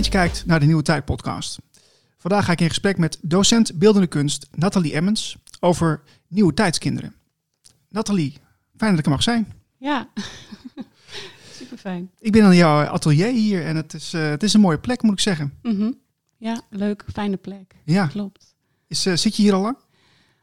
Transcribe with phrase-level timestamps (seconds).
[0.00, 1.58] Dat je kijkt naar de Nieuwe Tijd podcast.
[2.18, 7.14] Vandaag ga ik in gesprek met docent beeldende kunst Nathalie Emmens over nieuwe tijdskinderen.
[7.88, 8.38] Nathalie,
[8.76, 9.52] fijn dat ik er mag zijn.
[9.76, 10.08] Ja,
[11.58, 12.10] super fijn.
[12.18, 15.02] Ik ben aan jouw atelier hier en het is, eh, het is een mooie plek,
[15.02, 15.58] moet ik zeggen.
[15.62, 15.92] Mhm.
[16.36, 17.74] Ja, leuk, fijne plek.
[17.84, 18.54] Ja, Klopt.
[18.86, 19.76] is, eh, zit je hier al lang?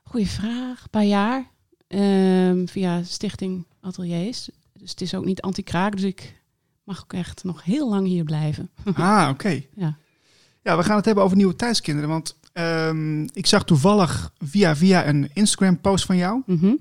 [0.03, 0.83] Goeie vraag.
[0.83, 1.51] Een paar jaar
[1.87, 4.49] ehm, via Stichting Ateliers.
[4.73, 6.36] Dus het is ook niet anti-kraak, dus ik
[6.87, 8.69] mag ook echt nog heel lang hier blijven.
[8.93, 9.61] Ah, oké.
[9.75, 9.97] Ja.
[10.61, 12.09] Ja, we gaan het hebben over nieuwe tijdskinderen.
[12.09, 16.41] Want ehm, ik zag toevallig via, via een Instagram-post van jou.
[16.45, 16.73] Mhm.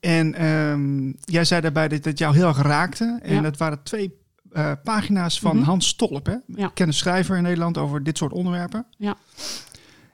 [0.00, 3.18] En ehm, jij zei daarbij dat het jou heel erg raakte.
[3.22, 3.40] En Ja.
[3.40, 4.16] dat waren twee
[4.52, 5.64] eh, pagina's van Mhm.
[5.64, 6.26] Hans Stolp.
[6.26, 6.34] Hè?
[6.46, 6.72] Ja.
[6.92, 8.86] Schrijver in Nederland over dit soort onderwerpen.
[8.98, 9.16] Ja.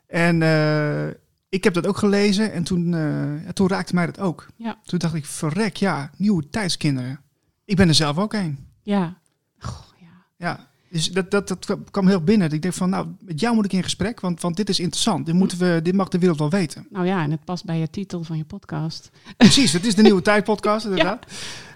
[0.07, 1.07] En eh,
[1.49, 4.47] ik heb dat ook gelezen en toen, eh, toen raakte mij dat ook.
[4.57, 4.79] Ja.
[4.85, 7.21] Toen dacht ik, verrek, ja, nieuwe tijdskinderen.
[7.65, 8.59] Ik ben er zelf ook een.
[8.85, 9.17] Ja.
[9.59, 10.25] Goh, ja.
[10.37, 10.73] Ja.
[10.91, 12.51] Dus dat, dat, dat kwam heel binnen.
[12.53, 15.27] Ik denk van, nou, met jou moet ik in gesprek, want, want dit is interessant.
[15.27, 16.87] Dit, moeten we, dit mag de wereld wel weten.
[16.91, 19.11] Nou ja, en het past bij je titel van je podcast.
[19.37, 21.27] Precies, het is de Nieuwe Tijd podcast, inderdaad.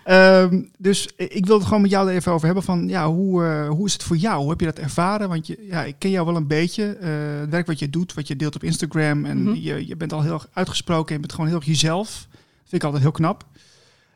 [0.05, 3.45] Ehm, dus ik wil het gewoon met jou er even over hebben van, ja, hoe,
[3.45, 4.41] eh, hoe is het voor jou?
[4.41, 5.29] Hoe heb je dat ervaren?
[5.29, 6.85] Want je, ja, ik ken jou wel een beetje.
[6.97, 9.25] eh, het werk wat je doet, wat je deelt op Instagram.
[9.25, 9.55] En Mhm.
[9.55, 11.15] je, je bent al heel erg uitgesproken.
[11.15, 12.27] Je bent gewoon heel erg jezelf.
[12.31, 13.47] Dat vind ik altijd heel knap.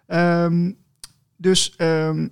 [0.07, 0.73] Ehm,
[1.37, 2.29] dus ehm, z-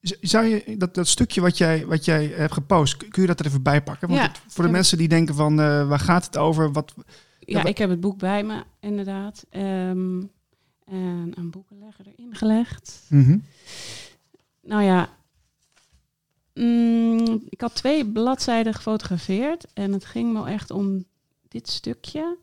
[0.00, 3.46] zou je dat, dat stukje wat jij, wat jij hebt gepost, kun je dat er
[3.46, 4.08] even bij pakken?
[4.08, 6.72] Want Ja, het- voor de mensen die denken van, eh, waar gaat het over?
[6.72, 6.94] Wat,
[7.38, 9.46] Ja, ik heb het boek bij me, inderdaad.
[9.50, 10.22] Ehm,
[10.84, 13.02] en een boekenlegger erin gelegd.
[13.08, 13.38] Mhm.
[14.62, 15.08] Nou ja,
[16.54, 21.04] mm, ik had twee bladzijden gefotografeerd en het ging me echt om
[21.48, 22.36] dit stukje.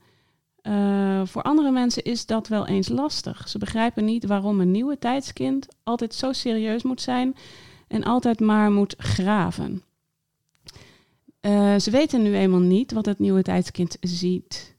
[0.64, 3.50] Eh, voor andere mensen is dat wel eens lastig.
[3.50, 7.36] Ze begrijpen niet waarom een nieuwe tijdskind altijd zo serieus moet zijn
[7.88, 9.84] en altijd maar moet graven.
[11.40, 14.76] Eh, ze weten nu eenmaal niet wat het nieuwe tijdskind ziet.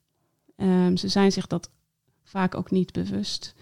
[0.57, 1.71] Ehm, ze zijn zich dat
[2.23, 3.55] vaak ook niet bewust.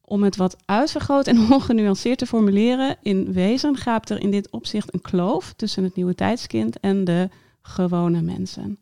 [0.00, 4.94] Om het wat uitvergroot en ongenuanceerd te formuleren, in wezen gaapt er in dit opzicht
[4.94, 7.28] een kloof tussen het nieuwe tijdskind en de
[7.62, 8.78] gewone mensen.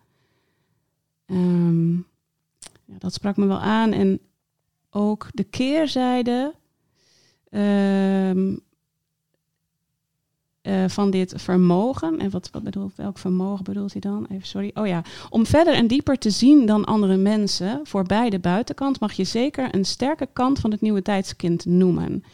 [1.27, 1.97] Ehm,
[2.88, 3.93] ja, dat sprak me wel aan.
[3.93, 4.21] En
[4.91, 6.54] ook de keerzijde
[7.50, 8.56] ehm,
[10.60, 12.19] eh, van dit vermogen.
[12.19, 14.26] En wat, wat bedoelt, welk vermogen bedoelt hij dan?
[14.31, 14.71] Even sorry.
[14.75, 15.03] Oh ja.
[15.31, 19.75] Om verder en dieper te zien dan andere mensen, voorbij de buitenkant, mag je zeker
[19.75, 22.25] een sterke kant van het nieuwe tijdskind noemen.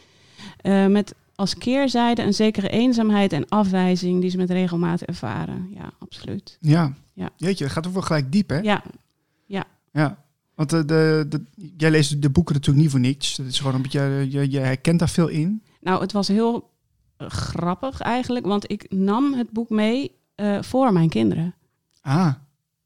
[0.61, 5.69] Eh, met als keerzijde een zekere eenzaamheid en afwijzing die ze met regelmaat ervaren.
[5.73, 6.57] Ja, absoluut.
[6.61, 6.93] Ja.
[7.13, 7.29] Ja.
[7.35, 8.59] Jeetje, dat gaat ook wel gelijk diep, hè?
[8.59, 8.83] Ja,
[9.91, 10.24] Ja.
[10.55, 11.43] Want de, de, de,
[11.77, 13.35] jij leest de boeken natuurlijk niet voor niets.
[13.35, 15.63] Dat is gewoon een beetje, eh, je, je herkent daar veel in.
[15.81, 16.69] nou, het was heel
[17.17, 21.55] eh, grappig eigenlijk, want ik nam het boek mee eh, voor mijn kinderen.
[22.01, 22.33] Ah,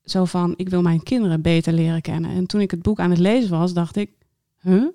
[0.03, 2.31] zo van, ik wil mijn kinderen beter leren kennen.
[2.31, 4.11] En toen ik het boek aan het lezen was, dacht ik,
[4.61, 4.87] huh?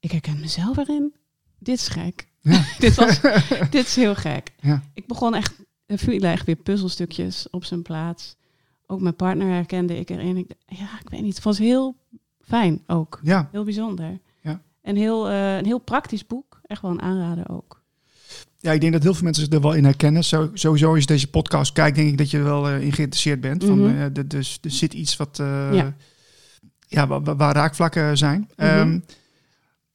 [0.00, 1.14] Ik herken mezelf erin.
[1.58, 2.28] Dit is gek.
[2.40, 2.64] Ja.
[2.78, 3.20] dit, was,
[3.70, 4.52] dit is heel gek.
[4.60, 4.82] Ja.
[4.94, 5.54] Ik begon echt,
[5.86, 8.36] er vielen echt weer puzzelstukjes op zijn plaats.
[8.86, 10.36] Ook mijn partner herkende ik erin.
[10.36, 11.96] Ik, dacht, ja, ik weet niet, het was heel
[12.40, 13.20] fijn ook.
[13.22, 13.48] ja.
[13.52, 14.18] Heel bijzonder.
[14.40, 14.60] Ja.
[14.82, 16.60] En heel, eh, een heel praktisch boek.
[16.62, 17.84] Echt wel een aanrader ook.
[18.58, 20.24] ja, ik denk dat heel veel mensen zich er wel in herkennen.
[20.24, 22.92] Zo, sowieso als je deze podcast kijkt, denk ik dat je er wel eh, in
[22.92, 23.64] geïnteresseerd bent.
[23.64, 25.94] Van, eh, de- dus er zit iets wat, Ja.
[26.88, 27.06] ja.
[27.06, 28.40] wa- wa- waar, raakvlakken zijn.
[28.56, 28.66] Mhm.
[28.68, 29.00] Ehm,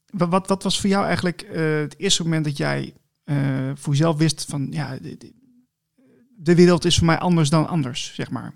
[0.10, 2.94] wa- wat, wat was voor jou eigenlijk het eerste moment dat jij
[3.74, 4.98] voor jezelf wist van, ja,
[6.38, 8.54] de wereld is voor mij anders dan anders, zeg maar.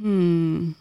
[0.00, 0.76] Hmm.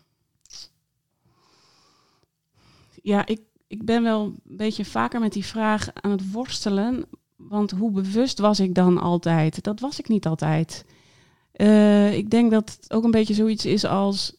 [3.03, 7.05] Ja, ik, ik ben wel een beetje vaker met die vraag aan het worstelen.
[7.35, 9.63] Want hoe bewust was ik dan altijd?
[9.63, 10.85] Dat was ik niet altijd.
[11.51, 14.35] Eh, ik denk dat het ook een beetje zoiets is als...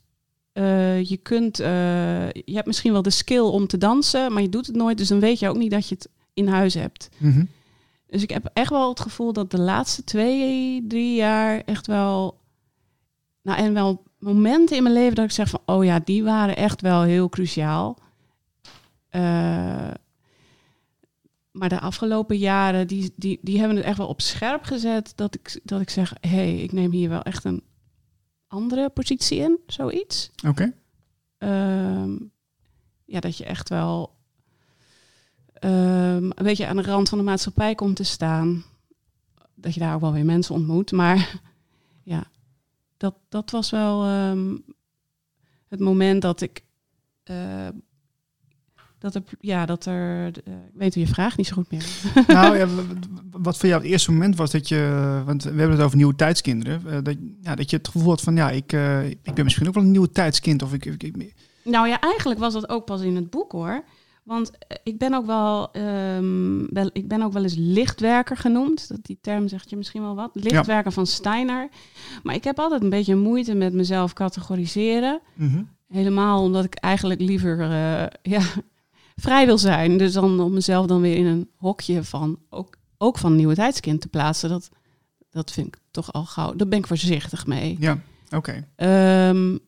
[0.53, 1.61] eh, je kunt...
[1.61, 4.99] eh, je hebt misschien wel de skill om te dansen, maar je doet het nooit.
[4.99, 7.09] Dus dan weet je ook niet dat je het in huis hebt.
[7.19, 7.45] Mhm.
[8.07, 12.41] Dus ik heb echt wel het gevoel dat de laatste twee, drie jaar echt wel.
[13.43, 16.57] Nou, en wel momenten in mijn leven dat ik zeg van, oh ja, die waren
[16.57, 17.99] echt wel heel cruciaal.
[19.09, 19.91] Eh,
[21.51, 25.13] maar de afgelopen jaren, die, die, die hebben het echt wel op scherp gezet.
[25.17, 27.63] Dat ik, dat ik zeg, hé, hey, ik neem hier wel echt een
[28.47, 30.31] andere positie in, zoiets.
[30.47, 30.73] Oké.
[31.39, 32.17] Ehm,
[33.05, 34.15] ja, dat je echt wel
[35.53, 38.65] ehm, een beetje aan de rand van de maatschappij komt te staan.
[39.55, 40.93] Dat je daar ook wel weer mensen ontmoet.
[40.93, 41.41] Maar
[42.03, 42.25] ja,
[43.03, 44.57] dat, dat was wel ehm,
[45.69, 46.65] het moment dat ik.
[47.25, 47.69] eh,
[48.99, 50.25] dat er, ja, dat er.
[50.45, 51.85] eh, ik weet je vraag niet zo goed meer.
[52.27, 52.67] Nou ja,
[53.31, 56.15] wat voor jou het eerste moment was dat je, want we hebben het over nieuwe
[56.15, 58.73] tijdskinderen, uh, dat, ja, dat je het gevoel had van ja, ik,
[59.23, 60.63] ik ben misschien ook wel een nieuwe tijdskind.
[60.63, 61.35] Of ik, ik, ik,
[61.65, 63.85] Nou ja, eigenlijk was dat ook pas in het boek hoor.
[64.23, 64.51] Want
[64.83, 68.89] ik ben ook wel, um, wel, ik ben ook wel eens lichtwerker genoemd.
[68.89, 70.31] Dat, die term zegt je misschien wel wat.
[70.33, 70.91] Lichtwerker ja.
[70.91, 71.69] van Steiner.
[72.23, 75.21] Maar ik heb altijd een beetje moeite met mezelf categoriseren.
[75.35, 75.69] Mm -hmm.
[75.89, 78.43] Helemaal omdat ik eigenlijk liever uh, ja,
[79.17, 79.99] vrij wil zijn.
[79.99, 84.01] Dus dan om mezelf dan weer in een hokje van ook, ook van nieuwe tijdskind
[84.01, 84.49] te plaatsen.
[84.49, 84.69] Dat,
[85.31, 86.55] dat vind ik toch al gauw.
[86.55, 87.77] Daar ben ik voorzichtig mee.
[87.81, 87.99] Ja,
[88.31, 88.65] oké.
[88.77, 89.29] Okay.
[89.29, 89.59] Um,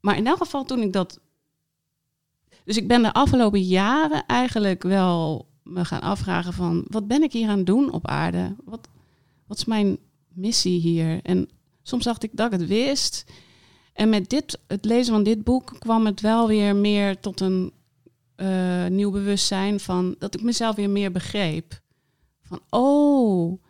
[0.00, 1.20] maar in elk geval toen ik dat.
[2.64, 7.32] Dus ik ben de afgelopen jaren eigenlijk wel me gaan afvragen van wat ben ik
[7.32, 8.54] hier aan het doen op aarde?
[8.64, 8.88] Wat,
[9.46, 9.98] wat is mijn
[10.28, 11.20] missie hier?
[11.22, 11.48] En
[11.82, 13.24] soms dacht ik dat ik het wist.
[13.92, 17.72] En met dit, het lezen van dit boek kwam het wel weer meer tot een
[18.36, 21.80] uh, nieuw bewustzijn van dat ik mezelf weer meer begreep.
[22.42, 23.62] Van oh,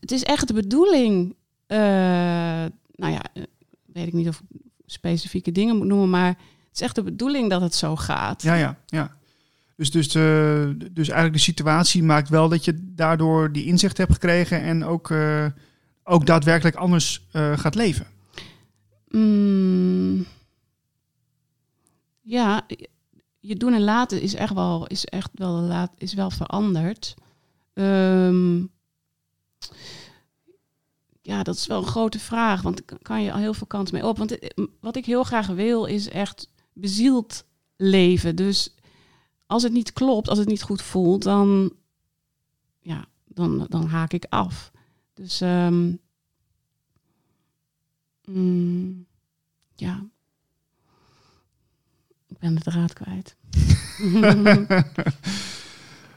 [0.00, 1.34] het is echt de bedoeling.
[1.66, 1.78] Uh,
[2.94, 3.22] nou ja,
[3.86, 6.38] weet ik niet of ik specifieke dingen moet noemen, maar
[6.72, 8.42] het is echt de bedoeling dat het zo gaat.
[8.42, 9.16] Ja, ja, ja.
[9.76, 14.12] Dus, dus, uh, dus eigenlijk de situatie maakt wel dat je daardoor die inzicht hebt
[14.12, 15.46] gekregen en ook, uh,
[16.04, 18.06] ook daadwerkelijk anders uh, gaat leven.
[19.08, 20.26] Mm,
[22.20, 22.66] ja,
[23.40, 27.14] je doen en laten is echt wel, is echt wel, laat, is wel veranderd.
[27.74, 28.70] Um,
[31.22, 33.94] ja, dat is wel een grote vraag, want daar kan je al heel veel kanten
[33.94, 34.18] mee op.
[34.18, 34.38] Want
[34.80, 37.44] wat ik heel graag wil, is echt bezield
[37.76, 38.36] leven.
[38.36, 38.74] Dus
[39.46, 41.72] als het niet klopt, als het niet goed voelt, dan,
[42.78, 44.72] ja, dan, dan haak ik af.
[45.14, 45.98] Dus um,
[48.24, 49.06] mm,
[49.74, 50.06] ja,
[52.28, 53.36] ik ben de draad kwijt.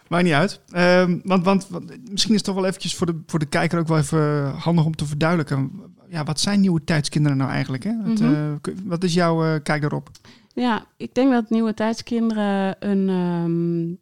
[0.10, 0.62] Maakt niet uit.
[0.76, 3.80] Um, want, want, want, misschien is het toch wel eventjes voor de, voor de kijker
[3.80, 5.72] ook wel even handig om te verduidelijken.
[6.10, 7.84] Ja, wat zijn nieuwe tijdskinderen nou eigenlijk?
[7.84, 7.98] Hè?
[8.04, 8.60] Wat, mm -hmm.
[8.68, 10.10] uh, wat is jouw uh, kijk daarop?
[10.56, 14.00] Ja, ik denk dat nieuwe tijdskinderen een, um,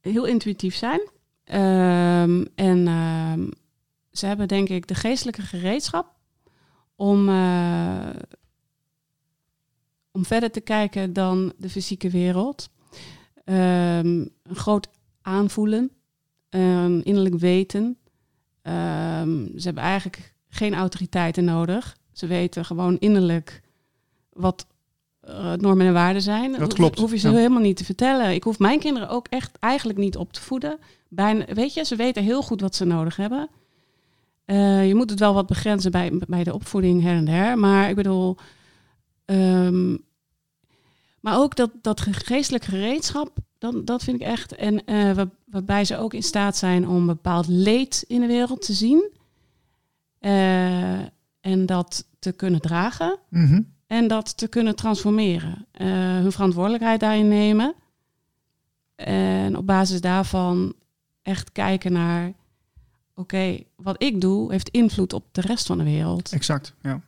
[0.00, 1.00] heel intuïtief zijn.
[1.44, 2.84] Um, en
[4.12, 6.14] ze hebben denk ik de geestelijke gereedschap
[6.96, 8.08] om uh,
[10.10, 12.70] om verder te kijken dan de fysieke wereld.
[13.44, 14.88] Een groot
[15.22, 15.90] aanvoelen,
[16.48, 17.98] een innerlijk weten.
[18.62, 21.96] Ze hebben eigenlijk geen autoriteiten nodig.
[22.12, 23.62] Ze weten gewoon innerlijk
[24.38, 24.66] wat
[25.28, 26.52] uh, normen en waarden zijn.
[26.52, 26.98] Dat klopt.
[26.98, 27.34] Hoef je ze ja.
[27.34, 28.34] helemaal niet te vertellen.
[28.34, 30.78] Ik hoef mijn kinderen ook echt eigenlijk niet op te voeden.
[31.08, 33.48] Bijna, weet je, ze weten heel goed wat ze nodig hebben.
[34.46, 37.58] Uh, je moet het wel wat begrenzen bij, bij de opvoeding her en der.
[37.58, 38.36] Maar ik bedoel,
[39.24, 40.04] um,
[41.20, 44.54] maar ook dat, dat geestelijk gereedschap, dat, dat vind ik echt.
[44.54, 48.62] En uh, waar, waarbij ze ook in staat zijn om bepaald leed in de wereld
[48.62, 49.10] te zien.
[50.20, 51.00] Uh,
[51.40, 53.18] en dat te kunnen dragen.
[53.28, 53.76] Mm -hmm.
[53.88, 55.66] En dat te kunnen transformeren.
[55.80, 57.74] Uh, hun verantwoordelijkheid daarin nemen.
[58.94, 60.74] En op basis daarvan
[61.22, 62.26] echt kijken naar...
[62.26, 62.36] Oké,
[63.20, 66.32] okay, wat ik doe heeft invloed op de rest van de wereld.
[66.32, 67.00] Exact, ja.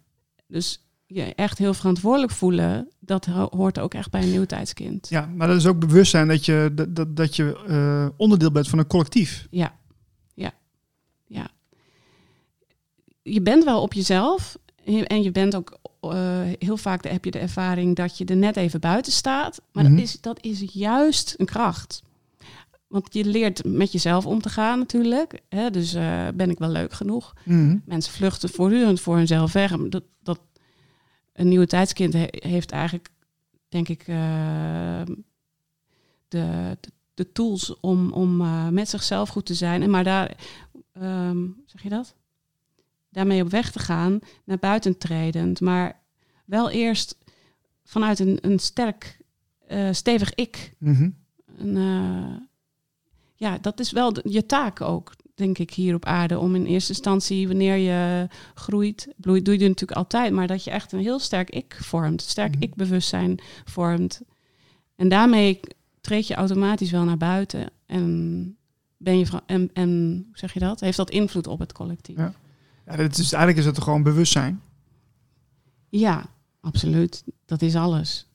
[0.47, 5.09] Dus je echt heel verantwoordelijk voelen, dat hoort ook echt bij een nieuwtijdskind.
[5.09, 8.69] Ja, maar dat is ook bewustzijn dat je, dat, dat, dat je uh, onderdeel bent
[8.69, 9.47] van een collectief.
[9.51, 9.79] Ja,
[10.35, 10.53] ja,
[11.27, 11.49] ja.
[13.23, 17.39] Je bent wel op jezelf en je bent ook uh, heel vaak heb je de
[17.39, 19.63] ervaring dat je er net even buiten staat.
[19.73, 19.99] Maar mm -hmm.
[19.99, 22.03] dat, is, dat is juist een kracht.
[22.87, 25.41] Want je leert met jezelf om te gaan natuurlijk.
[25.49, 25.71] Hè?
[25.71, 27.35] Dus uh, ben ik wel leuk genoeg?
[27.45, 27.83] Mm -hmm.
[27.85, 29.77] Mensen vluchten voortdurend voor hunzelf weg.
[29.77, 30.41] Dat, dat
[31.33, 33.09] een nieuwe tijdskind he heeft eigenlijk,
[33.69, 34.17] denk ik, uh,
[36.29, 38.37] de, de, de, tools om, om
[38.75, 39.83] met zichzelf goed te zijn.
[39.83, 40.37] En maar daar,
[41.03, 42.15] um, zeg je dat?
[43.11, 45.61] Daarmee op weg te gaan, naar buiten tredend.
[45.61, 46.01] Maar
[46.45, 47.19] wel eerst
[47.85, 49.19] vanuit een, een sterk,
[49.71, 50.75] uh, stevig ik.
[50.79, 51.17] Mm -hmm.
[51.57, 52.49] een,
[53.35, 56.39] ja, dat is wel de, je taak ook denk ik, hier op aarde.
[56.39, 60.71] Om in eerste instantie, wanneer je groeit, bloeit, doe je natuurlijk altijd, maar dat je
[60.71, 62.63] echt een heel sterk ik vormt, sterk mm.
[62.63, 64.21] ik-bewustzijn vormt.
[64.97, 65.61] En daarmee
[66.01, 68.57] treed je automatisch wel naar buiten en
[68.97, 70.81] ben je en, en hoe zeg je dat?
[70.81, 72.17] Heeft dat invloed op het collectief?
[72.17, 72.35] Ja.
[72.97, 74.61] Ja is, eigenlijk is het gewoon bewustzijn?
[75.89, 76.27] Ja,
[76.61, 77.25] absoluut.
[77.47, 78.27] Dat is alles.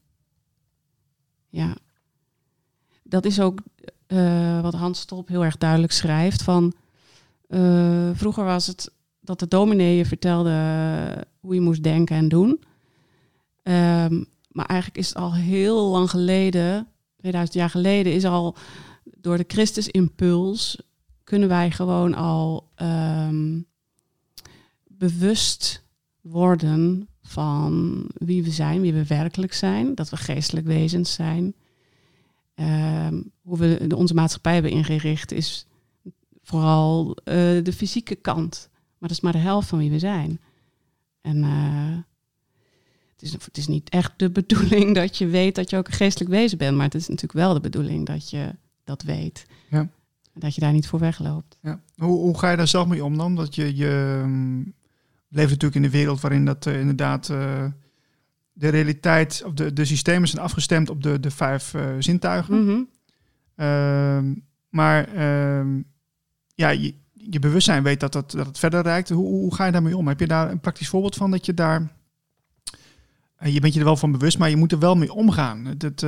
[1.50, 1.76] Ja.
[3.04, 3.60] Dat is ook
[4.08, 6.74] uh, wat Hans Stolp heel erg duidelijk schrijft van
[7.50, 12.50] uh, vroeger was het dat de dominee je vertelde hoe je moest denken en doen.
[13.64, 18.56] Um, maar eigenlijk is het al heel lang geleden, 2000 jaar geleden, is al
[19.04, 20.80] door de Christus-impuls
[21.26, 23.62] kunnen wij gewoon al ehm,
[25.06, 25.84] bewust
[26.22, 31.56] worden van wie we zijn, wie we werkelijk zijn, dat we geestelijk wezens zijn.
[32.56, 35.68] Ehm, hoe we de, onze maatschappij hebben ingericht is
[36.44, 38.70] vooral eh, de fysieke kant.
[38.72, 40.40] Maar dat is maar de helft van wie we zijn.
[41.22, 41.98] En uh,
[43.12, 45.94] het, is, het is niet echt de bedoeling dat je weet dat je ook een
[45.94, 46.76] geestelijk wezen bent.
[46.76, 49.46] Maar het is natuurlijk wel de bedoeling dat je dat weet.
[49.70, 49.90] Ja.
[50.34, 51.58] Dat je daar niet voor wegloopt.
[51.62, 51.82] Ja.
[51.96, 53.36] Hoe, hoe ga je daar zelf mee om dan?
[53.36, 54.74] Dat je, je um,
[55.36, 57.66] leeft natuurlijk in een wereld waarin dat uh, inderdaad uh,
[58.54, 62.62] de realiteit of de, de systemen zijn afgestemd op de, de vijf uh, zintuigen.
[62.62, 62.88] Mm -hmm.
[63.56, 64.34] uh,
[64.70, 65.24] maar
[65.60, 65.86] um,
[66.56, 69.10] ja, je, je bewustzijn weet dat, dat, dat het verder reikt.
[69.10, 70.08] Hoe, hoe ga je daarmee om?
[70.08, 71.92] Heb je daar een praktisch voorbeeld van dat je daar.
[73.40, 75.76] je bent je er wel van bewust, maar je moet er wel mee omgaan.
[75.78, 76.06] Dat,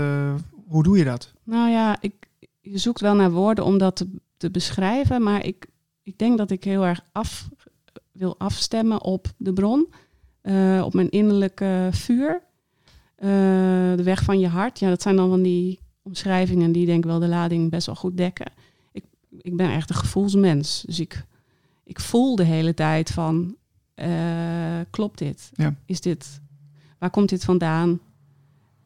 [0.68, 1.34] hoe doe je dat?
[1.44, 2.14] Nou ja, ik,
[2.62, 5.68] je zoekt wel naar woorden om dat te, te beschrijven, maar ik,
[6.04, 7.50] ik denk dat ik heel erg af
[8.18, 9.94] wil afstemmen op de bron,
[10.44, 12.42] uh, op mijn innerlijke vuur,
[13.20, 13.30] uh,
[13.96, 14.80] de weg van je hart.
[14.80, 17.96] Ja, dat zijn dan van die omschrijvingen die denk ik wel de lading best wel
[17.96, 18.52] goed dekken.
[18.92, 19.04] Ik,
[19.42, 21.26] ik ben echt een gevoelsmens, dus ik,
[21.84, 23.56] ik voel de hele tijd van,
[23.96, 25.50] uh, klopt dit?
[25.54, 25.76] Ja.
[25.86, 26.42] Is dit,
[26.98, 28.00] waar komt dit vandaan?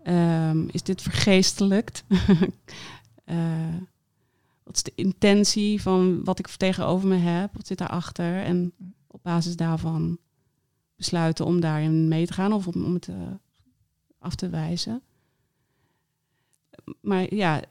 [0.08, 2.04] Um, is dit vergeestelijkt?
[4.72, 7.54] Wat is de intentie van wat ik tegenover me heb?
[7.54, 8.44] Wat zit daarachter?
[8.44, 8.74] En
[9.22, 10.18] op basis daarvan
[10.96, 13.16] besluiten om daarin mee te gaan of om, om het uh,
[14.20, 15.02] af te wijzen.
[17.02, 17.64] Maar ja,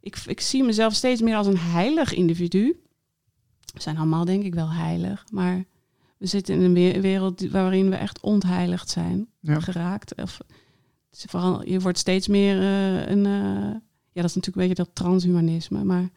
[0.00, 2.80] ik, ik zie mezelf steeds meer als een heilig individu.
[3.72, 5.64] We zijn allemaal denk ik wel heilig, maar
[6.16, 9.60] we zitten in een wereld waarin we echt ontheiligd zijn ja.
[9.60, 10.14] geraakt.
[10.14, 10.40] Of,
[11.10, 13.74] vooral, je wordt steeds meer uh, een uh,
[14.12, 16.10] ja, dat is natuurlijk een beetje dat transhumanisme, maar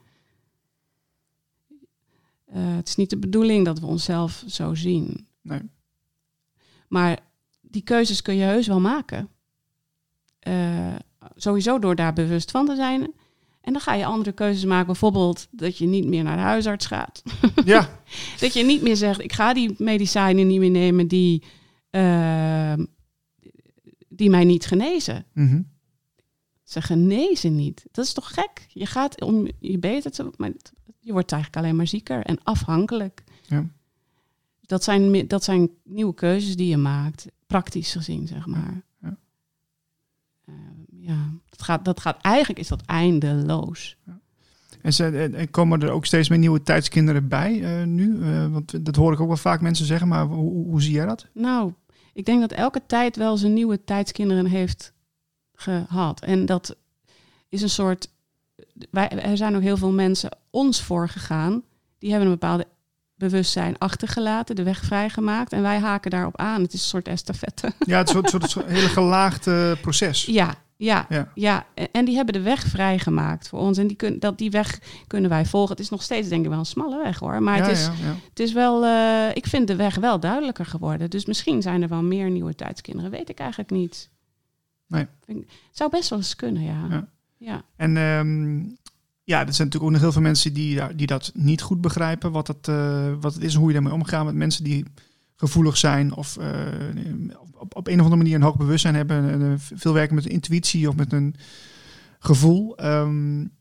[2.55, 5.27] uh, het is niet de bedoeling dat we onszelf zo zien.
[5.41, 5.61] Nee.
[6.87, 7.19] Maar
[7.61, 9.29] die keuzes kun je heus wel maken.
[10.47, 10.95] Uh,
[11.35, 13.01] sowieso door daar bewust van te zijn.
[13.61, 14.85] En dan ga je andere keuzes maken.
[14.85, 17.23] Bijvoorbeeld dat je niet meer naar de huisarts gaat.
[17.65, 18.01] Ja.
[18.39, 21.43] dat je niet meer zegt, ik ga die medicijnen niet meer nemen die,
[21.91, 22.73] uh,
[24.07, 25.25] die mij niet genezen.
[25.33, 25.75] Mm -hmm.
[26.63, 27.85] Ze genezen niet.
[27.91, 28.65] Dat is toch gek?
[28.67, 30.29] Je gaat om je beter te...
[30.37, 30.51] Maar
[31.07, 33.23] je wordt eigenlijk alleen maar zieker en afhankelijk.
[33.41, 33.65] Ja.
[34.61, 38.83] Dat, zijn, dat zijn nieuwe keuzes die je maakt, praktisch gezien, zeg maar.
[39.01, 39.17] Ja,
[40.49, 40.55] uh,
[40.89, 41.31] ja.
[41.49, 42.21] Dat, gaat, dat gaat...
[42.21, 43.97] Eigenlijk is dat eindeloos.
[44.05, 44.19] Ja.
[44.81, 48.17] En, ze, en, komen er ook steeds meer nieuwe tijdskinderen bij uh, nu?
[48.17, 51.05] Uh, want dat hoor ik ook wel vaak mensen zeggen, maar hoe, hoe zie jij
[51.05, 51.27] dat?
[51.33, 51.73] Nou,
[52.13, 54.93] ik denk dat elke tijd wel zijn nieuwe tijdskinderen heeft
[55.53, 56.21] gehad.
[56.21, 56.75] En dat
[57.49, 58.15] is een soort.
[58.91, 61.63] Wij, er zijn ook heel veel mensen ons voorgegaan.
[61.99, 62.67] Die hebben een bepaalde
[63.15, 65.51] bewustzijn achtergelaten, de weg vrijgemaakt.
[65.51, 66.61] En wij haken daarop aan.
[66.61, 67.71] Het is een soort estafette.
[67.79, 70.25] Ja, het is een soort, soort hele gelaagde proces.
[70.25, 71.65] Ja, ja, ja, ja.
[71.91, 73.77] En die hebben de weg vrijgemaakt voor ons.
[73.77, 75.71] En die, kun, dat, die weg kunnen wij volgen.
[75.71, 77.43] Het is nog steeds denk ik wel een smalle weg hoor.
[77.43, 78.15] Maar ja, het, is, ja.
[78.29, 81.09] het is wel, uh, ik vind de weg wel duidelijker geworden.
[81.09, 83.11] Dus misschien zijn er wel meer nieuwe tijdskinderen.
[83.11, 84.09] Weet ik eigenlijk niet.
[84.87, 85.07] Nee.
[85.25, 87.07] Het zou best wel eens kunnen, ja.
[87.37, 87.63] Ja.
[87.75, 88.77] En um,
[89.23, 92.31] ja, er zijn natuurlijk ook nog heel veel mensen die, die dat niet goed begrijpen.
[92.31, 94.85] Wat het, uh, wat het is en hoe je daarmee omgaat met mensen die
[95.35, 96.47] gevoelig zijn of uh,
[97.53, 99.29] op, op een of andere manier een hoog bewustzijn hebben.
[99.29, 101.35] En, uh, veel werken met een intuïtie of met een
[102.19, 102.85] gevoel.
[102.85, 103.51] Um,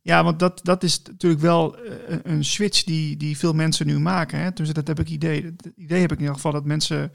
[0.00, 1.76] ja, want dat, dat is natuurlijk wel
[2.06, 4.38] een, een switch die, die veel mensen nu maken.
[4.38, 4.50] Hè?
[4.52, 5.44] Dus dat heb ik idee.
[5.44, 7.12] Het idee heb ik in ieder geval dat mensen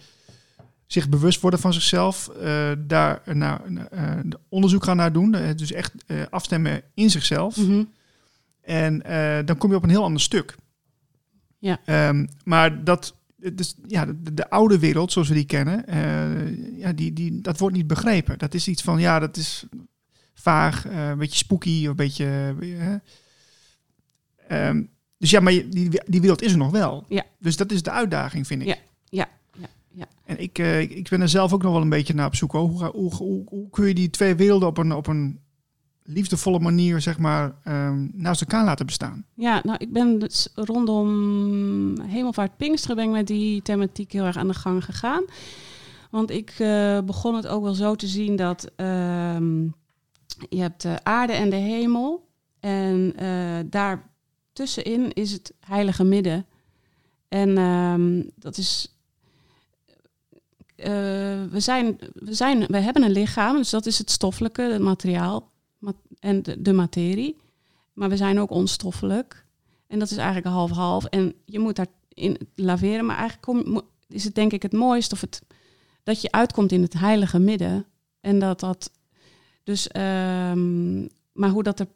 [0.91, 4.13] zich bewust worden van zichzelf, uh, daar naar, uh,
[4.49, 5.35] onderzoek gaan naar doen.
[5.35, 5.93] Uh, dus echt
[6.29, 7.57] afstemmen in zichzelf.
[7.57, 7.89] Mm -hmm.
[8.61, 9.01] En
[9.45, 10.55] dan kom je op een heel ander stuk.
[11.57, 12.07] Ja.
[12.07, 13.15] Um, maar dat,
[13.53, 15.85] dus, ja, de, de, oude wereld, zoals we die kennen,
[16.77, 18.37] ja, die, die, dat wordt niet begrepen.
[18.37, 19.65] Dat is iets van, ja, dat is
[20.33, 22.55] vaag, een beetje spooky, een beetje...
[24.51, 27.05] Um, dus ja, maar die, die wereld is er nog wel.
[27.07, 27.23] Ja.
[27.39, 28.67] Dus dat is de uitdaging, vind ik.
[28.67, 28.77] Ja.
[30.31, 32.51] En ik, uh, ik ben er zelf ook nog wel een beetje naar op zoek.
[32.51, 35.39] Hoe, hoe, hoe, kun je die twee werelden op een, op een
[36.03, 39.25] liefdevolle manier, zeg maar, um, naast elkaar laten bestaan?
[39.35, 44.37] Ja, nou, ik ben dus rondom Hemelvaart Pinksteren ben ik met die thematiek heel erg
[44.37, 45.23] aan de gang gegaan.
[46.11, 49.37] Want ik uh, begon het ook wel zo te zien dat uh,
[50.49, 52.29] je hebt de aarde en de hemel.
[52.59, 54.09] En uh, daar
[54.53, 56.45] tussenin is het heilige midden.
[57.27, 59.00] En um, dat is
[60.83, 65.51] we, zijn, we, zijn, we hebben een lichaam, dus dat is het stoffelijke, het materiaal
[66.19, 67.37] en de, materie.
[67.93, 69.45] maar we zijn ook onstoffelijk.
[69.87, 71.05] En dat is eigenlijk half-half.
[71.05, 73.05] En je moet daarin laveren.
[73.05, 75.41] Maar eigenlijk is het denk ik het mooist of het,
[76.03, 77.85] dat je uitkomt in het heilige midden.
[78.19, 78.91] En dat dat.
[79.63, 81.87] Dus, ehm, maar hoe dat er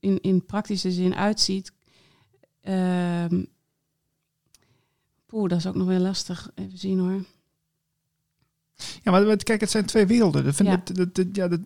[0.00, 1.72] in, in praktische zin uitziet.
[2.60, 3.42] ehm
[5.26, 6.50] Poeh, dat is ook nog weer lastig.
[6.54, 7.24] Even zien hoor.
[9.02, 10.44] Ja, maar kijk, het zijn twee werelden.
[10.44, 10.80] Dat vind, Ja.
[10.84, 11.60] dat, dat, dat- ja, dat,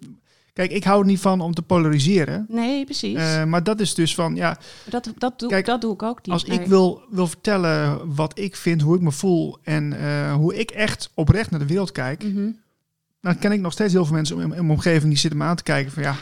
[0.52, 2.46] kijk, ik hou er niet van om te polariseren.
[2.48, 3.16] Nee, precies.
[3.18, 4.58] Eh, maar dat is dus van, ja,
[4.90, 6.30] dat, dat, doe, kijk, dat doe ik ook niet.
[6.34, 6.60] als Nee.
[6.60, 10.70] ik wil, wil vertellen wat ik vind, hoe ik me voel en eh, hoe ik
[10.70, 12.50] echt oprecht naar de wereld kijk, Mhm.
[13.20, 15.44] dan ken ik nog steeds heel veel mensen in, in mijn omgeving die zitten me
[15.46, 16.16] aan te kijken van, ja,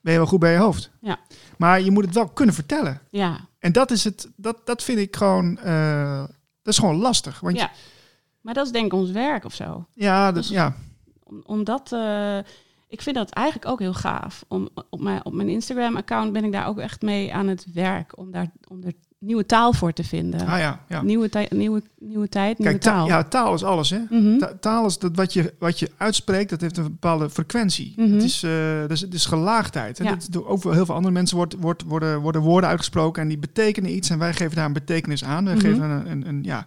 [0.00, 0.90] ben je wel goed bij je hoofd?
[1.00, 1.18] Ja.
[1.56, 3.00] Maar je moet het wel kunnen vertellen.
[3.10, 6.18] Ja, En dat is het, dat, dat vind ik gewoon, eh,
[6.62, 7.40] dat is gewoon lastig.
[7.40, 7.70] Want Ja.
[8.40, 9.86] Maar dat is denk ik ons werk of zo.
[9.94, 10.74] ja, dat, Dus- ja,
[11.24, 12.38] Om, omdat, eh,
[12.88, 14.44] ik vind dat eigenlijk ook heel gaaf.
[14.48, 18.18] Om, op, mijn, op mijn Instagram-account ben ik daar ook echt mee aan het werk.
[18.18, 20.40] Om daar om er nieuwe taal voor te vinden.
[20.40, 21.02] ah, ja, ja.
[21.02, 23.06] Nieuwe, tij- nieuwe, nieuwe tijd, nieuwe Kijk, ta- taal.
[23.06, 23.98] ja, taal is alles, hè?
[24.10, 24.38] Mhm.
[24.38, 27.92] Ta- taal is dat wat je, wat je uitspreekt, dat heeft een bepaalde frequentie.
[27.96, 28.12] Mhm.
[28.12, 28.40] Het, is,
[28.88, 29.98] dus, het is gelaagdheid.
[29.98, 30.12] En Ja.
[30.14, 33.38] dit, door over heel veel andere mensen wordt, wordt, worden, worden woorden uitgesproken en die
[33.38, 35.44] betekenen iets en wij geven daar een betekenis aan.
[35.44, 35.60] We Mhm.
[35.60, 36.66] geven een, een, een- ja.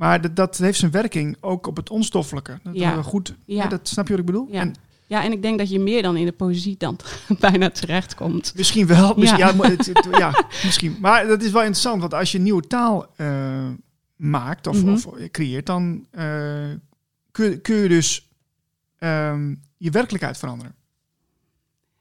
[0.00, 2.58] Maar dat, dat heeft zijn werking ook op het onstoffelijke.
[2.62, 3.02] Dat Ja.
[3.02, 3.66] goed, Ja.
[3.66, 4.46] dat snap je wat ik bedoel?
[4.50, 4.60] Ja.
[4.60, 4.74] En
[5.06, 6.96] ja, en ik denk dat je meer dan in de poëzie dan
[7.40, 8.52] bijna terechtkomt.
[8.56, 9.48] misschien wel, misschien, ja.
[9.48, 9.54] Ja.
[9.54, 10.96] maar het- het- ja, misschien.
[11.00, 13.68] Maar dat is wel interessant, want als je nieuwe taal eh,
[14.16, 14.92] maakt of, Mhm.
[14.92, 16.24] of creëert, dan eh,
[17.30, 18.28] kun, je- kun je dus
[18.98, 20.74] ehm, je werkelijkheid veranderen.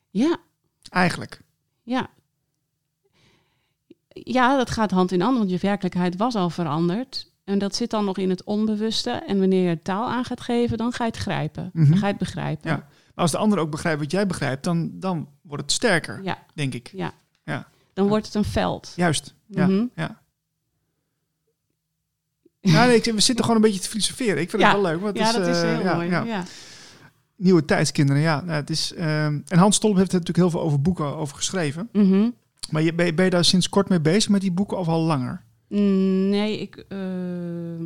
[0.09, 0.37] Ja,
[0.89, 1.41] Eigenlijk.
[1.83, 2.09] ja.
[4.07, 7.28] Ja, dat gaat hand in hand, want je werkelijkheid was al veranderd.
[7.49, 9.09] En dat zit dan nog in het onbewuste.
[9.09, 11.69] En wanneer je taal aan gaat geven, dan ga je het grijpen.
[11.73, 11.89] Mhm.
[11.89, 12.69] Dan ga je het begrijpen.
[12.69, 12.75] Ja.
[12.75, 16.37] Maar als de ander ook begrijpt wat jij begrijpt, dan, dan wordt het sterker, ja.
[16.53, 16.89] denk ik.
[16.93, 17.13] ja.
[17.43, 17.67] Ja.
[17.93, 18.93] Dan wordt het een veld.
[18.95, 19.33] Juist.
[19.47, 19.67] Ja.
[19.67, 19.85] Mhm.
[19.95, 20.21] ja.
[22.59, 24.41] Ja, nee, ik, we zitten gewoon een beetje te filosoferen.
[24.41, 25.01] Ik vind het wel leuk.
[25.01, 26.43] Want Ja, dat is eh, heel mooi.
[27.35, 28.41] Nieuwe tijdskinderen, ja.
[28.41, 31.35] Nou, het is, ehm, en Hans Stolp heeft er natuurlijk heel veel over boeken over
[31.35, 31.89] geschreven.
[31.91, 32.29] Mhm.
[32.69, 34.87] Maar je, ben, je, ben je daar sinds kort mee bezig met die boeken of
[34.87, 35.47] al langer?
[35.69, 37.83] Nee, ik, ehm,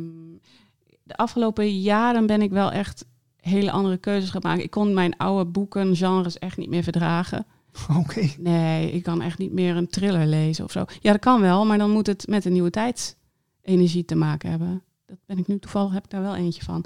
[1.02, 3.04] de afgelopen jaren ben ik wel echt
[3.36, 4.62] hele andere keuzes gemaakt.
[4.62, 7.46] Ik kon mijn oude boeken, genres echt niet meer verdragen.
[8.00, 8.28] Oké.
[8.38, 10.84] Nee, ik kan echt niet meer een thriller lezen of zo.
[11.00, 14.82] Ja, dat kan wel, maar dan moet het met een nieuwe tijdsenergie te maken hebben.
[15.06, 16.84] Dat ben ik nu toevallig, heb ik daar wel eentje van.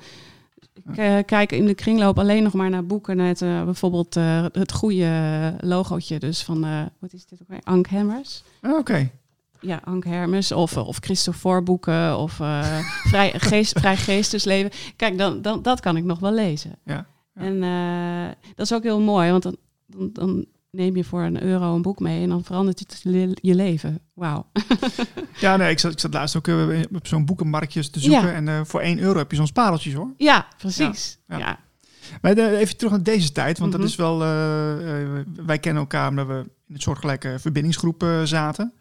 [0.75, 4.45] Ik eh, kijk in de kringloop alleen nog maar naar boeken met eh, bijvoorbeeld eh,
[4.53, 7.61] het goede logootje dus van, wat is dit ook weer?
[7.63, 8.43] Ank Hammers.
[8.63, 9.11] Oké.
[9.61, 12.79] Ja, Ank Hermes of, of Christopher boeken of eh,
[13.11, 14.71] vrij, geest, vrij geestesleven.
[14.97, 16.79] Kijk, dan, dan, dat kan ik nog wel lezen.
[16.85, 17.43] Ja, ja.
[17.43, 21.43] En eh, dat is ook heel mooi, want dan, dan, dan neem je voor een
[21.43, 24.01] euro een boek mee en dan verandert het je, je leven.
[24.15, 24.47] Wauw.
[25.41, 28.27] Ja, nee, ik zat, ik zat laatst ook eh, op zo'n boekenmarktjes te zoeken.
[28.29, 28.33] Ja.
[28.33, 30.13] En eh, voor 1 euro heb je zo'n pareltjes hoor.
[30.17, 31.19] Ja, precies.
[31.29, 31.59] Ja.
[32.23, 33.81] Maar eh, even terug naar deze tijd, want Mhm.
[33.81, 34.23] dat is wel.
[34.23, 38.73] eh, eh, wij kennen elkaar omdat we in een soortgelijke verbindingsgroep eh, zaten.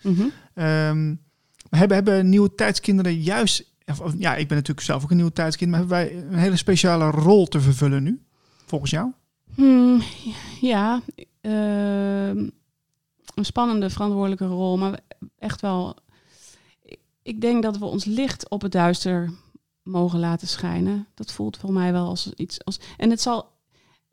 [1.69, 3.71] We hebben, hebben nieuwe tijdskinderen juist.
[4.01, 6.55] Of, ja, ik ben natuurlijk zelf ook een nieuwe tijdskind, maar hebben wij een hele
[6.55, 8.21] speciale rol te vervullen nu,
[8.65, 9.11] volgens jou?
[9.55, 10.01] Hmm,
[10.61, 11.01] ja,
[11.41, 12.37] ehm,
[13.35, 14.99] een spannende verantwoordelijke rol, maar
[15.39, 15.95] echt wel.
[16.83, 19.29] ik- Ik denk dat we ons licht op het duister
[19.83, 21.07] mogen laten schijnen.
[21.13, 22.63] Dat voelt voor mij wel als iets.
[22.65, 23.51] Als, en het zal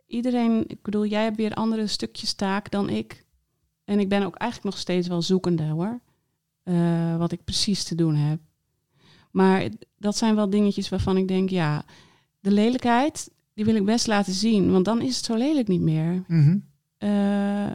[0.07, 0.65] iedereen.
[0.67, 3.24] Ik bedoel, jij hebt weer andere stukjes taak dan ik.
[3.85, 6.01] En ik ben ook eigenlijk nog steeds wel zoekende hoor.
[6.63, 8.39] eh, wat ik precies te doen heb.
[9.31, 9.69] Maar
[9.99, 11.85] dat zijn wel dingetjes waarvan ik denk, ja,
[12.41, 15.81] de lelijkheid, die wil ik best laten zien, want dan is het zo lelijk niet
[15.81, 16.25] meer.
[16.29, 16.59] Mhm.
[16.99, 17.71] Eh,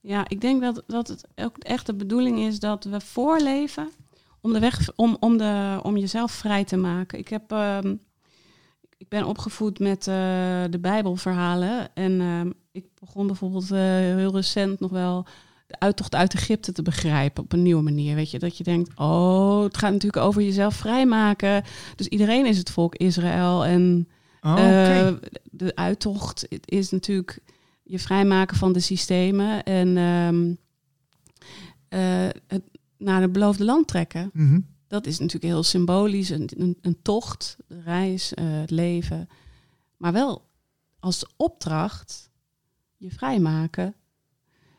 [0.00, 3.88] ja, ik denk dat, dat het ook echt de bedoeling is dat we voorleven
[4.40, 7.18] om, de weg, om, om, de, om jezelf vrij te maken.
[7.18, 7.96] Ik, heb, ehm,
[8.98, 10.14] ik ben opgevoed met eh,
[10.70, 15.26] de Bijbelverhalen en ehm, ik begon bijvoorbeeld eh, heel recent nog wel
[15.66, 18.14] de uittocht uit Egypte te begrijpen op een nieuwe manier.
[18.14, 21.62] Weet je, dat je denkt, oh, het gaat natuurlijk over jezelf vrijmaken.
[21.96, 24.08] Dus iedereen is het volk Israël en
[24.40, 25.14] Oh, eh,
[25.50, 27.38] de uittocht is natuurlijk
[27.82, 30.54] je vrijmaken van de systemen en ehm,
[31.88, 32.62] eh, het
[32.98, 34.30] naar het beloofde land trekken.
[34.32, 34.60] Mhm.
[34.88, 39.28] Dat is natuurlijk heel symbolisch, een, een, een tocht, reis, eh, het leven.
[39.96, 40.46] Maar wel
[41.00, 42.30] als opdracht
[42.96, 43.94] je vrijmaken.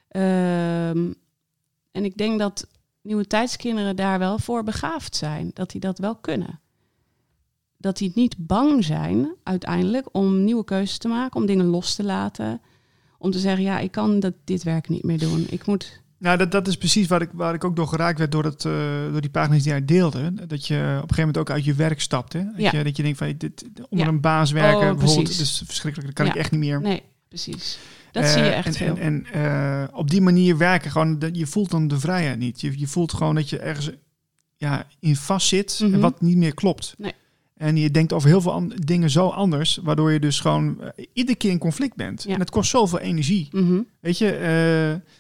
[0.08, 1.14] Ehm,
[1.92, 2.68] en ik denk dat
[3.02, 5.52] nieuwe tijdskinderen daar wel voor begaafd zijn.
[5.54, 6.60] Dat die dat wel kunnen.
[7.78, 12.04] Dat die niet bang zijn uiteindelijk om nieuwe keuzes te maken, om dingen los te
[12.04, 12.62] laten.
[13.22, 15.46] om te zeggen, ja, ik kan dat, dit werk niet meer doen.
[15.50, 16.02] Ik moet...
[16.20, 18.64] Nou, dat, dat is precies waar ik, waar ik ook door geraakt werd door, het,
[18.64, 18.74] uh,
[19.12, 20.34] door die pagina's die hij deelde.
[20.48, 22.34] Dat je op een gegeven moment ook uit je werk stapt.
[22.34, 22.44] Hè?
[22.44, 22.72] Dat, Ja.
[22.78, 24.12] je, dat je denkt van, dit, onder Ja.
[24.12, 26.08] een baas werken Oh, bijvoorbeeld, dat is verschrikkelijk.
[26.16, 26.32] Dat kan Ja.
[26.34, 26.82] ik echt niet meer.
[26.82, 27.80] Nee, precies.
[28.12, 28.96] Dat Eh, zie je echt en, veel.
[28.98, 29.44] En, en
[29.92, 32.62] eh, op die manier werken, gewoon, dat- je voelt dan de vrijheid niet.
[32.62, 33.90] Je, je voelt gewoon dat je ergens
[34.56, 35.94] ja, in vast zit Mhm.
[35.94, 36.94] en wat niet meer klopt.
[36.98, 37.14] Nee.
[37.56, 41.38] En je denkt over heel veel dingen zo anders, waardoor je dus gewoon eh, iedere
[41.38, 42.24] keer in conflict bent.
[42.24, 42.34] Ja.
[42.34, 43.48] En het kost zoveel energie.
[43.52, 43.80] Mhm.
[44.00, 45.12] Weet je, eh,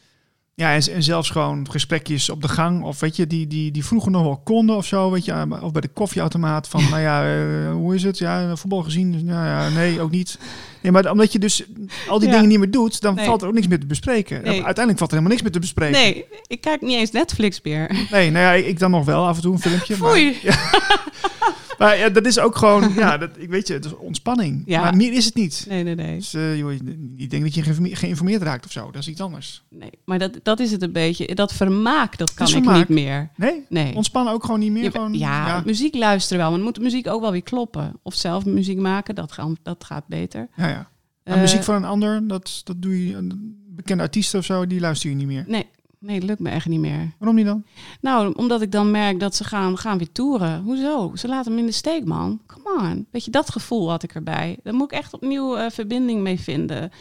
[0.59, 3.85] ja, en, en zelfs gewoon gesprekjes op de gang, of weet je, die, die, die
[3.85, 7.23] vroeger nog wel konden of zo, weet je, of bij de koffieautomaat van, nou ja,
[7.25, 8.17] eh, hoe is het?
[8.17, 9.11] Ja, voetbal gezien?
[9.11, 10.39] Dus, nou ja, nee, ook niet.
[10.81, 11.63] Nee, maar omdat je dus
[12.07, 12.33] al die Ja.
[12.33, 13.25] dingen niet meer doet, dan Nee.
[13.25, 14.35] valt er ook niks meer te bespreken.
[14.43, 14.53] Nee.
[14.53, 16.01] Uiteindelijk valt er helemaal niks meer te bespreken.
[16.01, 18.07] Nee, ik kijk niet eens Netflix meer.
[18.11, 19.97] Nee, nou ja, ik, dan nog wel af en toe een filmpje.
[19.97, 20.17] Maar.
[21.79, 24.63] maar ja, dat is ook gewoon, ja, dat, ik weet je, het is ontspanning.
[24.65, 24.81] Ja.
[24.81, 25.65] Maar meer is het niet.
[25.69, 26.15] Nee, nee, nee.
[26.17, 26.71] Dus eh, joh,
[27.17, 28.91] ik denk dat je geïnforme- geïnformeerd raakt of zo.
[28.91, 29.63] Dat is iets anders.
[29.69, 29.89] nee.
[30.05, 31.35] Maar dat, dat is het een beetje.
[31.35, 32.77] Dat vermaak, dat kan ik vermaak.
[32.77, 33.29] niet meer.
[33.35, 33.65] Nee?
[33.69, 33.95] Nee.
[33.95, 34.83] Ontspannen ook gewoon niet meer?
[34.83, 36.51] Ja, gewoon, ja, muziek luisteren wel.
[36.51, 37.93] Maar moet de muziek ook wel weer kloppen.
[38.03, 40.47] Of zelf muziek maken, dat, gaat dat gaat beter.
[40.55, 40.89] Ja, ja.
[41.23, 44.67] Maar Eh, muziek van een ander, dat, dat doe je, een bekende artiesten of zo,
[44.67, 45.43] die luister je niet meer.
[45.47, 45.65] Nee,
[45.99, 47.11] nee, dat lukt me echt niet meer.
[47.17, 47.63] Waarom niet dan?
[48.01, 50.61] Nou, omdat ik dan merk dat ze gaan, gaan weer toeren.
[50.61, 51.11] Hoezo?
[51.15, 52.41] Ze laten hem in de steek, man.
[52.45, 53.07] Come on.
[53.11, 54.57] Weet je, dat gevoel had ik erbij.
[54.63, 56.91] Daar moet ik echt opnieuw eh, verbinding mee vinden.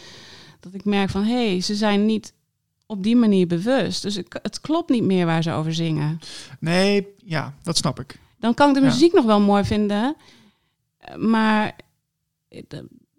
[0.60, 2.32] Dat ik merk van, hé, hey, ze zijn niet
[2.86, 4.02] op die manier bewust.
[4.02, 6.18] Dus ik, het klopt niet meer waar ze over zingen.
[6.60, 8.18] Nee, ja, dat snap ik.
[8.38, 8.86] Dan kan ik de Ja.
[8.86, 10.16] muziek nog wel mooi vinden.
[11.16, 11.76] Maar
[12.48, 12.62] eh,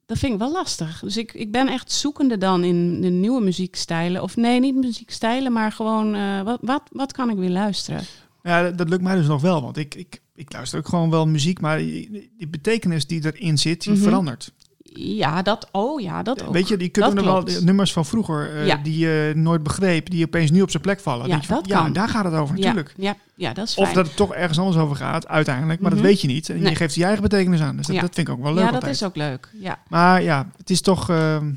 [0.10, 1.00] dat- vind ik wel lastig.
[1.00, 4.22] Dus ik, ik ben echt zoekende dan in de nieuwe muziekstijlen.
[4.24, 6.16] Of nee, niet muziekstijlen, maar gewoon...
[6.16, 8.02] eh, wat, wat, wat kan ik weer luisteren?
[8.44, 11.10] Ja, dat, dat lukt mij dus nog wel, want ik, ik, ik luister ook gewoon
[11.10, 14.02] wel muziek, maar die, die betekenis die erin zit, die Mhm.
[14.04, 14.54] verandert.
[14.94, 15.68] Ja, dat...
[15.72, 16.54] Oh ja, dat ook.
[16.54, 18.76] Weet je, die kunnen wel nummers van vroeger, eh, Ja.
[18.76, 21.24] die je nooit begreep, die opeens nu op zijn plek vallen.
[21.26, 21.94] Ja, Denk je van, dat ja, kan.
[21.94, 22.94] daar gaat het over natuurlijk.
[22.98, 23.88] Ja, ja, ja, dat is fijn.
[23.88, 25.80] Of dat het toch ergens anders over gaat, uiteindelijk.
[25.82, 26.00] Maar Mhm.
[26.02, 26.50] dat weet je niet.
[26.50, 27.78] En je geeft je eigen betekenis aan.
[27.78, 28.96] Dus dat, vind ik ook wel leuk ja, dat altijd.
[28.96, 29.50] is ook leuk.
[29.60, 31.10] Ja, Maar ja, het is toch...
[31.10, 31.52] ehm,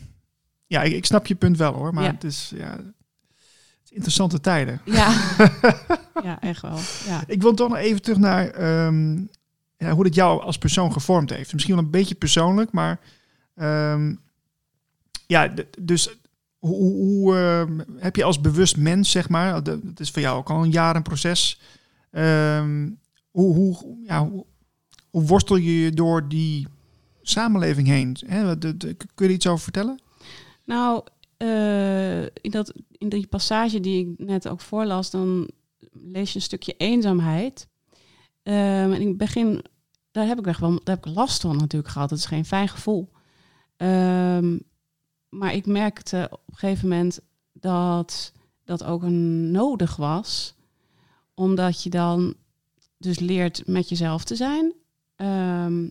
[0.66, 1.94] ja, ik, ik snap je punt wel hoor.
[1.94, 2.76] Maar het, is, ja,
[3.90, 4.80] interessante tijden.
[4.84, 5.14] ja.
[6.24, 6.78] ja echt wel.
[7.06, 7.22] Ja.
[7.26, 9.16] Ik wil toch nog even terug naar ehm,
[9.76, 11.52] ja, hoe het jou als persoon gevormd heeft.
[11.52, 12.98] Misschien wel een beetje persoonlijk, maar...
[13.62, 14.14] ehm,
[15.26, 16.16] ja, dus
[16.58, 19.62] hoe, hoe, ehm, heb je als bewust mens, zeg maar...
[19.62, 21.60] dat is voor jou ook al een jaar een proces...
[22.10, 22.90] ehm,
[23.30, 24.44] hoe, hoe, ja, hoe,
[25.10, 26.66] worstel je je door die
[27.22, 28.16] samenleving heen?
[29.14, 30.00] Kun je iets over vertellen?
[30.64, 31.04] Nou,
[31.36, 35.50] eh, in, dat, in die passage die ik net ook voorlas, dan
[35.92, 37.68] lees je een stukje eenzaamheid.
[38.42, 39.64] Ehm, en het begin,
[40.10, 42.08] daar heb ik echt wel daar heb ik last van natuurlijk gehad.
[42.08, 43.11] Dat is geen fijn gevoel.
[43.82, 44.58] Ehm,
[45.28, 47.20] maar ik merkte op een gegeven moment
[47.52, 48.32] dat
[48.64, 50.54] dat ook een nodig was.
[51.34, 52.34] Omdat je dan
[52.98, 54.72] dus leert met jezelf te zijn.
[55.16, 55.88] Ehm,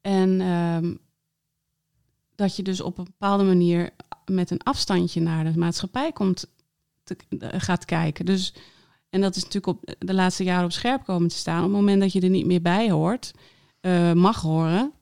[0.00, 0.94] en ehm,
[2.34, 3.90] dat je dus op een bepaalde manier
[4.24, 6.50] met een afstandje naar de maatschappij komt
[7.02, 8.24] te, eh, gaat kijken.
[8.24, 8.54] Dus,
[9.10, 11.58] en dat is natuurlijk op de laatste jaren op scherp komen te staan.
[11.58, 13.32] Op het moment dat je er niet meer bij hoort,
[13.80, 14.92] eh, mag horen,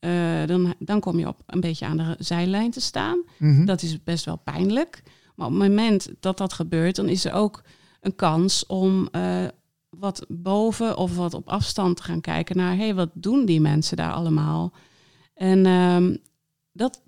[0.00, 3.22] eh, dan, dan kom je op een beetje aan de zijlijn te staan.
[3.38, 3.64] Mhm.
[3.64, 5.02] Dat is best wel pijnlijk.
[5.34, 7.62] Maar op het moment dat dat gebeurt, dan is er ook
[8.00, 9.44] een kans om eh,
[9.88, 13.60] wat boven of wat op afstand te gaan kijken naar, hé, hey, wat doen die
[13.60, 14.72] mensen daar allemaal?
[15.34, 16.16] En ehm,
[16.72, 17.02] dat,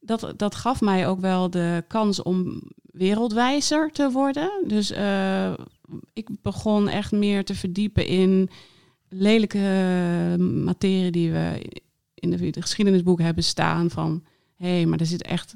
[0.00, 4.50] dat, dat gaf mij ook wel de kans om wereldwijzer te worden.
[4.66, 5.52] Dus eh,
[6.12, 8.50] ik begon echt meer te verdiepen in
[9.08, 9.58] lelijke
[10.38, 11.82] materie die we
[12.24, 14.24] in de, de geschiedenisboek hebben staan van
[14.56, 15.54] hé, hey, maar er zit echt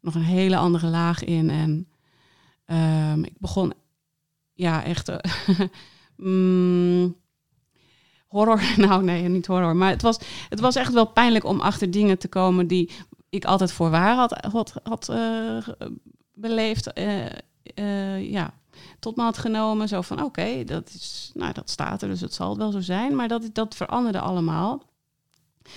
[0.00, 1.50] nog een hele andere laag in.
[1.50, 1.88] En
[2.64, 3.72] ehm, ik begon,
[4.52, 5.18] ja, echt eh,
[6.16, 7.16] mm,
[8.28, 8.62] horror.
[8.76, 9.76] Nou, nee, niet horror.
[9.76, 12.90] Maar het was, het was echt wel pijnlijk om achter dingen te komen die
[13.28, 15.68] ik altijd voor waar had, had, had eh,
[16.34, 16.92] beleefd.
[16.92, 18.54] eh, ja,
[18.98, 19.88] tot me had genomen.
[19.88, 23.16] Zo van, oké, dat is, nou, dat staat er, dus het zal wel zo zijn.
[23.16, 24.82] Maar dat, dat veranderde allemaal.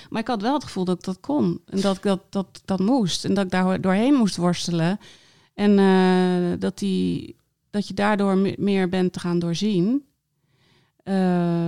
[0.09, 1.61] Maar ik had wel het gevoel dat ik dat kon.
[1.65, 3.25] En dat ik dat, dat, dat moest.
[3.25, 4.99] En dat ik daar doorheen moest worstelen.
[5.53, 7.35] En eh, dat, die,
[7.69, 10.03] dat je daardoor me- meer bent te gaan doorzien.
[11.03, 11.13] Eh,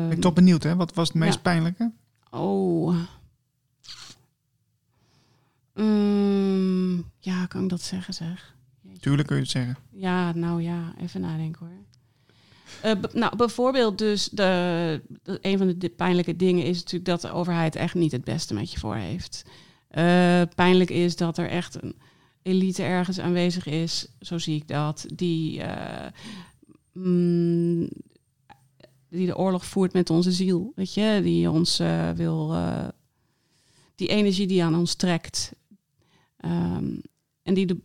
[0.07, 0.75] Ben ik toch benieuwd, hè?
[0.75, 1.41] Wat was het meest Ja.
[1.41, 1.91] pijnlijke?
[2.31, 2.95] Oh.
[5.73, 8.55] Mm, ja, kan ik dat zeggen, zeg?
[8.99, 9.77] Tuurlijk kun je het zeggen.
[9.91, 11.75] Ja, nou ja, even nadenken hoor.
[12.81, 17.75] Eh, nou, bijvoorbeeld dus de, een van de pijnlijke dingen is natuurlijk dat de overheid
[17.75, 19.43] echt niet het beste met je voor heeft.
[19.87, 21.95] Eh, pijnlijk is dat er echt een
[22.41, 26.11] elite ergens aanwezig is, zo zie ik dat, die, eh,
[26.91, 27.89] mm,
[29.09, 31.81] die de oorlog voert met onze ziel, weet je, die ons
[32.15, 32.55] wil,
[33.95, 35.51] die energie die aan ons trekt,
[36.45, 36.97] Ehm,
[37.43, 37.77] en die, de,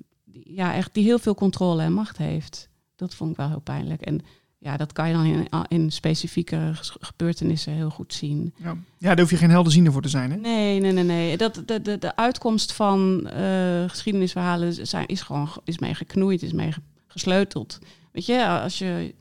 [0.45, 2.69] ja, echt, die heel veel controle en macht heeft.
[2.97, 4.01] Dat vond ik wel heel pijnlijk.
[4.01, 4.21] En
[4.63, 6.71] ja, dat kan je dan in, in specifieke
[7.01, 8.53] gebeurtenissen heel goed zien.
[8.57, 8.77] Ja.
[8.99, 10.31] ja, daar hoef je geen helderziende voor te zijn.
[10.31, 10.37] Hè?
[10.37, 11.37] Nee, nee, nee, nee.
[11.37, 16.53] Dat, de, de, de uitkomst van eh, geschiedenisverhalen zijn, is gewoon is mee geknoeid, is
[16.53, 17.79] mee ge- gesleuteld.
[18.13, 19.15] Weet je, als je.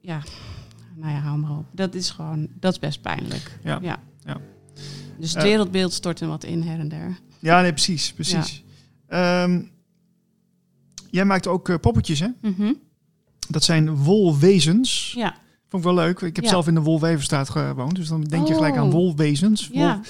[0.00, 0.22] Ja,
[0.94, 1.64] nou ja, hou maar op.
[1.70, 3.58] Dat is gewoon, dat is best pijnlijk.
[3.64, 3.98] Ja, ja.
[4.24, 4.40] ja.
[5.18, 5.48] Dus het Eh.
[5.48, 7.18] wereldbeeld stort er wat in her en der.
[7.38, 8.12] Ja, nee, precies.
[8.12, 8.64] precies.
[9.06, 9.62] Ehm,
[11.10, 12.28] jij maakt ook eh, poppetjes, hè?
[12.40, 12.72] Mhm.
[13.48, 15.12] Dat zijn wolwezens.
[15.16, 15.34] Ja,
[15.68, 16.20] Vond ik wel leuk.
[16.20, 16.50] Ik heb Ja.
[16.50, 18.92] zelf in de Wolweverstraat gewoond, dus dan denk je gelijk aan Oh.
[18.92, 19.68] wolwezens.
[19.72, 20.00] ja.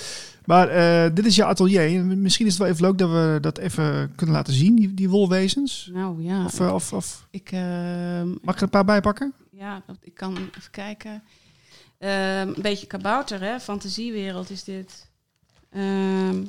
[0.45, 1.81] Maar eh, dit is je atelier.
[1.81, 4.95] En Misschien is het wel even leuk dat we dat even kunnen laten zien, die,
[4.95, 5.91] die wolwezens.
[5.93, 6.45] nou ja.
[6.45, 9.33] Of, eh, of, of ik, ehm, mag ik er een paar bij pakken?
[9.51, 11.23] Ja, ik kan even kijken.
[11.99, 13.61] Ehm, een beetje kabouter, hè?
[13.61, 15.07] Fantasiewereld is dit.
[15.71, 16.43] Ehm,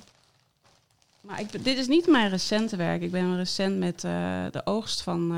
[1.21, 3.01] maar ik, dit is niet mijn recente werk.
[3.01, 4.11] Ik ben recent met eh,
[4.51, 5.33] de oogst van.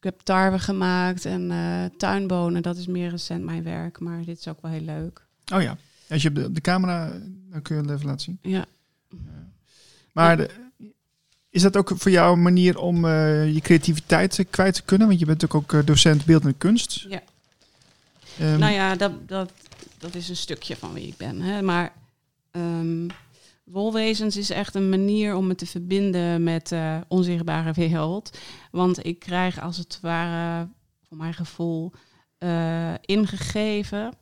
[0.00, 2.62] Eh, ik heb tarwe gemaakt en eh, tuinbonen.
[2.62, 4.00] Dat is meer recent mijn werk.
[4.00, 5.24] Maar dit is ook wel heel leuk.
[5.54, 5.76] Oh ja.
[6.08, 7.12] Als je op de, camera,
[7.50, 8.38] dan kun je het even laten zien.
[8.42, 8.64] Ja.
[10.12, 10.50] Maar de-
[11.50, 15.06] is dat ook voor jou een manier om eh, je creativiteit eh, kwijt te kunnen?
[15.06, 17.06] Want je bent natuurlijk ook eh, docent beeldende kunst.
[17.08, 17.22] Ja.
[18.38, 19.52] Ehm, Nou ja, dat, dat,
[19.98, 21.40] dat is een stukje van wie ik ben.
[21.40, 21.62] Hè?
[21.62, 21.92] Maar
[22.50, 23.08] ehm,
[23.70, 28.38] wolwezens is echt een manier om me te verbinden met de onzichtbare wereld.
[28.70, 30.68] Want ik krijg als het ware,
[31.08, 31.92] voor mijn gevoel,
[32.38, 34.14] eh, ingegeven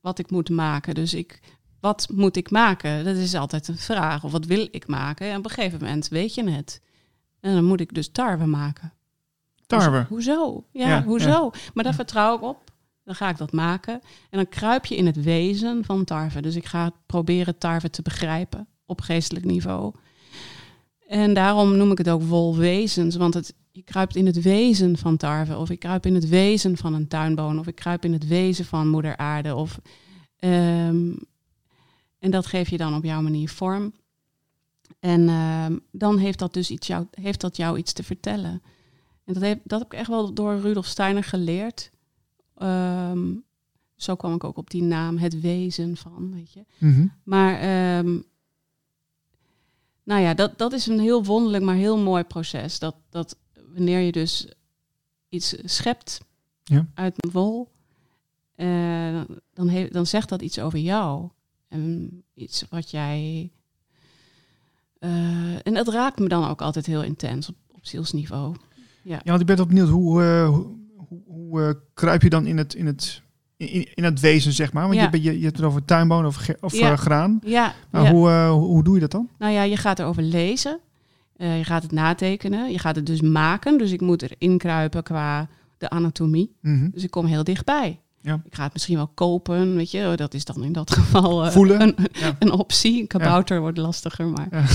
[0.00, 0.94] wat ik moet maken.
[0.94, 1.40] Dus ik,
[1.80, 3.04] wat moet ik maken?
[3.04, 4.24] Dat is altijd een vraag.
[4.24, 5.30] Of wat wil ik maken?
[5.30, 6.80] En op een gegeven moment weet je het.
[7.40, 8.92] En dan moet ik dus tarwe maken.
[9.66, 10.06] Tarwe.
[10.08, 10.64] Hoezo?
[10.72, 11.50] Ja, Ja, hoezo?
[11.74, 12.70] Maar daar vertrouw ik op.
[13.04, 13.94] Dan ga ik dat maken.
[14.30, 16.42] En dan kruip je in het wezen van tarwe.
[16.42, 19.92] Dus ik ga proberen tarwe te begrijpen op geestelijk niveau.
[21.08, 23.16] En daarom noem ik het ook wolwezens.
[23.16, 25.56] Want het, je kruipt in het wezen van tarwe.
[25.56, 27.58] Of ik kruip in het wezen van een tuinboon.
[27.58, 29.54] Of ik kruip in het wezen van moeder aarde.
[29.54, 29.80] Of,
[30.38, 31.12] ehm,
[32.18, 33.92] en dat geef je dan op jouw manier vorm.
[35.00, 38.62] En ehm, dan heeft dat dus iets jou, heeft dat jou iets te vertellen.
[39.24, 41.90] En dat heb, dat heb ik echt wel door Rudolf Steiner geleerd.
[42.56, 43.34] Ehm,
[43.96, 46.64] zo kwam ik ook op die naam, het wezen van, weet je.
[46.78, 47.06] Mhm.
[47.22, 48.18] Maar ehm,
[50.04, 52.78] nou ja, dat, dat is een heel wonderlijk, maar heel mooi proces.
[52.78, 53.36] Dat, dat
[53.74, 54.48] wanneer je dus
[55.28, 56.20] iets schept
[56.64, 56.86] Ja.
[56.94, 57.70] uit een wol,
[58.54, 59.20] eh,
[59.54, 61.28] dan, he, dan zegt dat iets over jou.
[61.68, 63.50] En iets wat jij...
[64.98, 68.56] eh, en dat raakt me dan ook altijd heel intens op, op zielsniveau.
[69.02, 69.56] Ja, want ik ben
[69.88, 73.22] hoe, eh, hoe, hoe, hoe, kruip je dan in het, in het,
[73.70, 74.82] in, in het wezen, zeg maar?
[74.82, 75.08] Want Ja.
[75.12, 76.96] je, je, je hebt het over tuinboon of, ge- of Ja.
[76.96, 77.40] graan.
[77.44, 78.10] Ja, Maar ja.
[78.10, 79.28] hoe, eh, hoe, hoe doe je dat dan?
[79.38, 80.78] Nou ja, je gaat erover lezen.
[81.36, 82.70] Eh, je gaat het natekenen.
[82.72, 83.78] Je gaat het dus maken.
[83.78, 85.48] Dus ik moet erin kruipen qua
[85.78, 86.52] de anatomie.
[86.60, 86.88] Mhm.
[86.92, 88.00] Dus ik kom heel dichtbij.
[88.20, 88.40] Ja.
[88.44, 90.12] Ik ga het misschien wel kopen, weet je.
[90.16, 91.80] Dat is dan in dat geval Voelen.
[91.80, 92.36] Een, Ja.
[92.38, 93.00] een optie.
[93.00, 94.48] Een kabouter wordt lastiger, maar...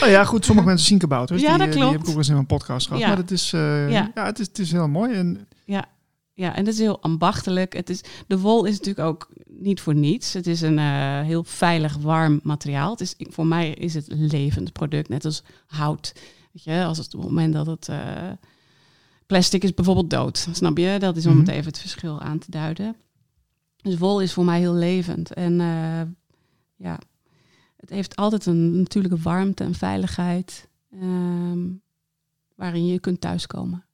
[0.00, 1.42] Nou ja, goed, sommige mensen zien kabouters.
[1.42, 1.96] Ja, die, dat eh, Die klopt.
[1.96, 3.02] heb ik ook eens in mijn podcast gehad.
[3.02, 3.08] Ja.
[3.08, 3.88] Maar het is, Ja.
[3.88, 4.10] ja.
[4.14, 5.12] het, is, het is heel mooi.
[5.14, 5.84] En, Ja,
[6.34, 7.72] en het is heel ambachtelijk.
[7.72, 10.32] Het is, de wol is natuurlijk ook niet voor niets.
[10.32, 12.90] Het is een eh, heel veilig, warm materiaal.
[12.90, 16.12] Het is, voor mij is het een levend product, net als hout.
[16.52, 17.88] Weet je, als het op het moment dat het...
[17.88, 18.30] eh,
[19.26, 20.96] plastic is bijvoorbeeld dood, snap je?
[20.98, 21.54] Dat is om het Mhm.
[21.56, 22.96] even het verschil aan te duiden.
[23.76, 25.32] Dus wol is voor mij heel levend.
[25.34, 26.00] En eh,
[26.76, 26.98] ja,
[27.76, 30.68] het heeft altijd een natuurlijke warmte en veiligheid...
[31.00, 31.58] ehm,
[32.54, 33.84] waarin je kunt thuiskomen.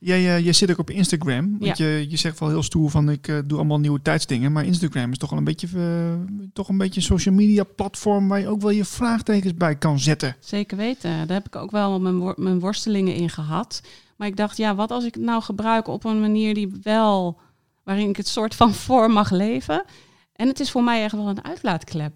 [0.00, 1.56] Jij, jij zit ook op Instagram.
[1.58, 4.52] Want je, je zegt wel heel stoer van ik eh, doe allemaal nieuwe tijdsdingen.
[4.52, 8.28] Maar Instagram is toch wel een beetje, eh, toch een beetje een social media platform
[8.28, 10.36] waar je ook wel je vraagtekens bij kan zetten.
[10.40, 11.10] Zeker weten.
[11.26, 13.82] Daar heb ik ook wel mijn, wor- mijn worstelingen in gehad.
[14.16, 17.38] Maar ik dacht, ja, wat als ik het nou gebruik op een manier die wel,
[17.84, 19.84] waarin ik het soort van voor mag leven.
[20.32, 22.12] En het is voor mij echt wel een uitlaatklep.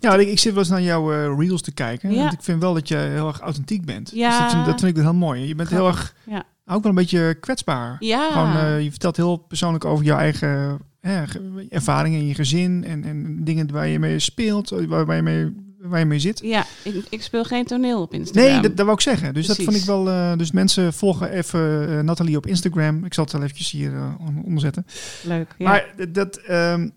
[0.00, 2.12] Ja, ik, ik zit wel eens naar jouw eh, reels te kijken.
[2.12, 2.20] Ja.
[2.20, 4.10] Want ik vind wel dat je heel erg authentiek bent.
[4.14, 4.28] Ja.
[4.30, 5.46] Dus dat, vind, dat vind ik dus heel mooi.
[5.46, 6.44] Je bent heel erg, Ja.
[6.66, 7.96] Ook wel een beetje kwetsbaar.
[7.98, 12.34] Ja, Gewoon, eh, je vertelt heel persoonlijk over jouw eigen eh, ge- ervaringen in je
[12.34, 16.18] gezin en, en dingen waar je mee speelt, waar, waar, je, mee, waar je mee
[16.18, 16.40] zit.
[16.42, 18.44] ja ik, ik speel geen toneel op Instagram.
[18.52, 19.34] Nee, dat, dat wou ik zeggen.
[19.34, 20.08] Dus dat vond ik wel.
[20.08, 23.04] eh, dus mensen volgen even eh, Nathalie op Instagram.
[23.04, 24.86] Ik zal het wel eventjes hier eh, on- onderzetten.
[25.24, 25.54] Leuk.
[25.58, 25.68] Ja.
[25.68, 26.88] Maar dat- ehm,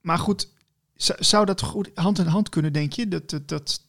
[0.00, 0.48] maar goed,
[1.18, 3.08] zou dat goed hand in hand kunnen, denk je?
[3.08, 3.80] Dat, dat, dat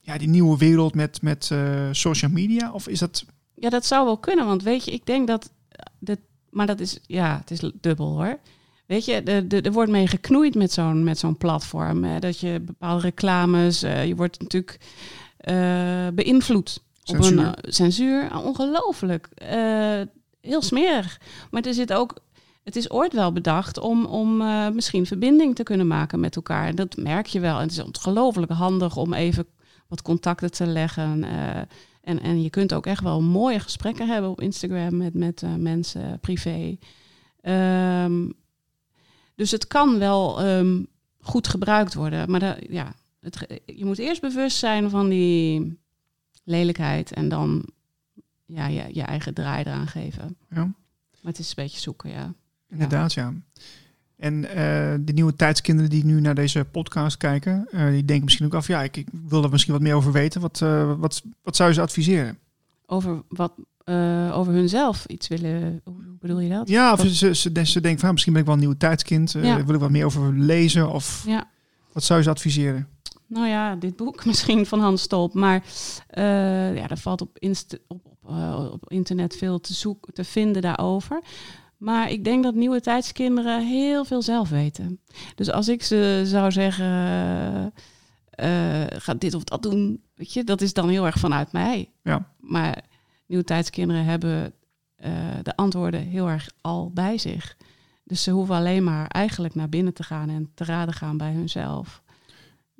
[0.00, 1.58] ja, die nieuwe wereld met, met eh,
[1.92, 2.72] social media?
[2.72, 3.24] Of is dat...
[3.60, 5.50] Ja, dat zou wel kunnen, want weet je, ik denk dat,
[5.98, 6.18] dat
[6.50, 8.38] maar dat is, ja, het is dubbel hoor.
[8.86, 12.04] Weet je, er- er er wordt mee geknoeid met zo'n met zo'n platform.
[12.04, 14.78] Hè, dat je bepaalde reclames, eh, je wordt natuurlijk
[15.36, 16.80] eh, beïnvloed.
[17.04, 17.46] Op een Censuur.
[17.46, 19.28] eh, censuur, ongelooflijk.
[19.34, 20.00] Eh,
[20.40, 21.20] heel smerig.
[21.50, 22.14] Maar er zit ook,
[22.64, 26.66] het is ooit wel bedacht om, om eh, misschien verbinding te kunnen maken met elkaar.
[26.66, 27.56] En dat merk je wel.
[27.56, 29.46] En het is ongelooflijk handig om even
[29.88, 31.24] wat contacten te leggen.
[31.24, 31.60] eh,
[32.08, 35.54] en, en je kunt ook echt wel mooie gesprekken hebben op Instagram met, met eh,
[35.54, 36.78] mensen privé.
[37.40, 38.28] Ehm,
[39.34, 40.82] dus het kan wel ehm,
[41.20, 42.30] goed gebruikt worden.
[42.30, 45.78] Maar ja, het, je moet eerst bewust zijn van die
[46.44, 47.64] lelijkheid en dan
[48.46, 50.36] ja, je, je eigen draai eraan geven.
[50.50, 50.64] Ja,
[51.22, 52.34] Maar het is een beetje zoeken, ja.
[52.68, 53.34] inderdaad, ja.
[54.18, 58.46] En eh, de nieuwe tijdskinderen die nu naar deze podcast kijken, eh, die denken misschien
[58.46, 60.40] ook af, ja, ik, ik wil er misschien wat meer over weten.
[60.40, 62.38] Wat, eh, wat, wat zou je ze adviseren?
[62.86, 63.52] Over wat
[64.32, 65.80] over hunzelf iets willen.
[65.84, 66.68] Hoe bedoel je dat?
[66.68, 69.32] Ja, of ze, ze, ze denken van, misschien ben ik wel een nieuw tijdskind.
[69.32, 69.64] Ja.
[69.64, 70.90] Wil ik wat meer over lezen?
[70.90, 71.48] Of Ja.
[71.92, 72.88] wat zou je ze adviseren?
[73.26, 75.34] Nou ja, dit boek misschien van Hans Stolp.
[75.34, 75.64] Maar
[76.74, 81.20] ja, er valt op, inst- op, op, op internet veel te, zoeken, te vinden daarover.
[81.78, 85.00] Maar ik denk dat nieuwe tijdskinderen heel veel zelf weten.
[85.34, 86.84] Dus als ik ze zou zeggen,
[88.30, 91.90] eh, ga dit of dat doen, weet je, dat is dan heel erg vanuit mij.
[92.02, 92.28] Ja.
[92.40, 92.82] Maar
[93.26, 94.52] nieuwe tijdskinderen hebben
[94.96, 95.12] eh,
[95.42, 97.56] de antwoorden heel erg al bij zich.
[98.04, 101.32] Dus ze hoeven alleen maar eigenlijk naar binnen te gaan en te raden gaan bij
[101.32, 102.02] hunzelf.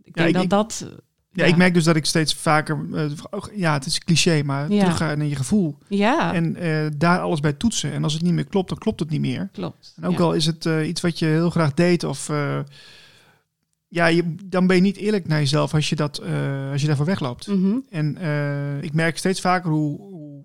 [0.02, 0.92] Ik Ja, denk ik- dat dat...
[1.32, 3.04] Ja, ik merk dus dat ik steeds vaker, eh,
[3.54, 4.80] ja, het is cliché, maar Ja.
[4.80, 5.78] terugga naar je gevoel.
[5.88, 7.92] Ja, En eh, daar alles bij toetsen.
[7.92, 9.48] En als het niet meer klopt, dan klopt het niet meer.
[9.52, 9.94] klopt.
[9.96, 10.24] En ook ja.
[10.24, 12.30] al is het eh, iets wat je heel graag deed, of
[13.90, 16.22] ja, je, dan ben je niet eerlijk naar jezelf als je, dat,
[16.72, 17.46] als je daarvoor wegloopt.
[17.46, 17.76] Mhm.
[17.90, 18.16] En
[18.82, 20.44] ik merk steeds vaker hoe, hoe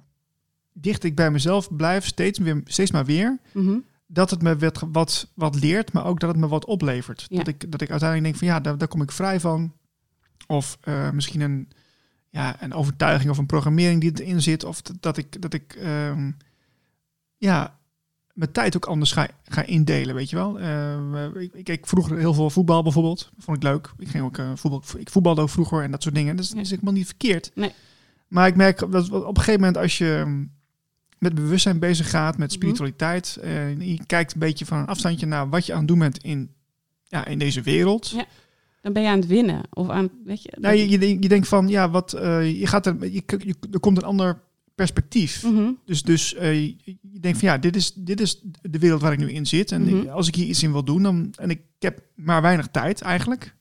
[0.74, 3.40] dicht ik bij mezelf blijf, steeds, weer, steeds maar weer.
[3.52, 3.78] Mhm.
[4.08, 7.26] Dat het me wat, wat, wat leert, maar ook dat het me wat oplevert.
[7.30, 7.38] Ja.
[7.38, 9.74] Dat, ik, dat ik uiteindelijk denk van ja, daar, daar kom ik vrij van.
[10.48, 11.70] Of eh, misschien een,
[12.30, 14.64] ja, een overtuiging of een programmering die erin zit.
[14.64, 16.32] Of dat, ik, dat ik ehm,
[17.38, 17.78] ja,
[18.34, 20.60] mijn tijd ook anders ga, ga indelen, weet je wel.
[20.60, 23.32] Eh, ik, ik keek vroeger heel veel voetbal bijvoorbeeld.
[23.38, 23.92] Vond ik leuk.
[23.98, 26.36] Ik ging ook eh, voetbal, ik voetbalde ook vroeger en dat soort dingen.
[26.36, 27.52] Dus dat is helemaal niet verkeerd.
[27.56, 27.72] Nee.
[28.28, 30.52] Maar ik merk dat op een gegeven moment als je mm,
[31.20, 32.58] met bewustzijn bezig gaat, met Mhm.
[32.58, 36.00] spiritualiteit, eh, je kijkt een beetje van een afstandje naar wat je aan het doen
[36.00, 36.54] bent in,
[37.04, 38.10] ja, in deze wereld.
[38.10, 38.26] Ja.
[38.84, 39.62] Dan ben je aan het winnen.
[39.70, 40.54] Of aan, weet je...
[40.60, 43.56] Nou, je, je, denk- je denkt van, ja, wat, eh, je gaat er, je, je,
[43.72, 44.42] er komt een ander
[44.76, 45.44] perspectief.
[45.44, 45.72] Mhm.
[45.86, 49.20] Dus, dus eh, je, denkt van, ja, dit is, dit is de wereld waar ik
[49.20, 49.72] nu in zit.
[49.72, 49.96] En Mhm.
[49.98, 53.02] ik- als ik hier iets in wil doen, dan, en ik heb maar weinig tijd
[53.02, 53.56] eigenlijk.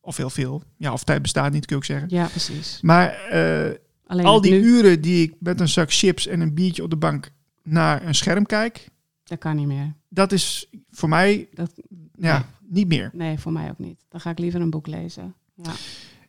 [0.00, 0.62] Of heel veel.
[0.76, 2.08] Ja, of tijd bestaat niet, kun je ook zeggen.
[2.10, 2.78] Ja, precies.
[2.82, 3.74] Maar eh,
[4.06, 6.90] Alleen al die nu, uren die ik met een zak chips en een biertje op
[6.90, 7.30] de bank
[7.62, 8.88] naar een scherm kijk,
[9.24, 9.94] dat kan niet meer.
[10.08, 11.72] dat is voor mij Dat,
[12.18, 12.42] ja, nee.
[12.68, 13.10] Niet meer.
[13.12, 14.04] nee, voor mij ook niet.
[14.08, 15.34] Dan ga ik liever een boek lezen.
[15.62, 15.70] Ja.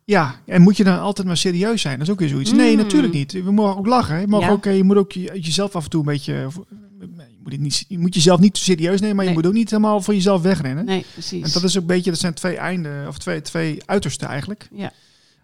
[0.03, 1.97] Ja, en moet je dan altijd maar serieus zijn?
[1.97, 2.51] Dat is ook weer zoiets.
[2.51, 2.77] Nee, Mm.
[2.77, 3.31] natuurlijk niet.
[3.31, 4.19] We mogen ook lachen.
[4.19, 4.49] Je, mag Ja.
[4.49, 6.33] ook, eh, je moet ook je- jezelf af en toe een beetje...
[6.33, 9.69] Je moet, niet, je moet jezelf niet te serieus nemen, maar je moet ook niet
[9.69, 10.85] helemaal voor jezelf wegrennen.
[10.85, 11.43] Nee, precies.
[11.43, 14.67] En dat is ook een beetje, dat zijn twee einden, of twee, twee uitersten eigenlijk.
[14.71, 14.91] Ja.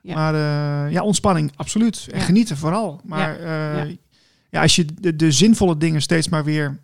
[0.02, 0.14] Ja.
[0.16, 0.34] Maar
[0.86, 2.08] eh, ja, ontspanning, absoluut.
[2.12, 2.26] En Ja.
[2.26, 3.02] genieten vooral.
[3.04, 3.46] Maar eh,
[3.90, 3.96] Ja.
[4.50, 6.80] ja, als je de, de zinvolle dingen steeds maar weer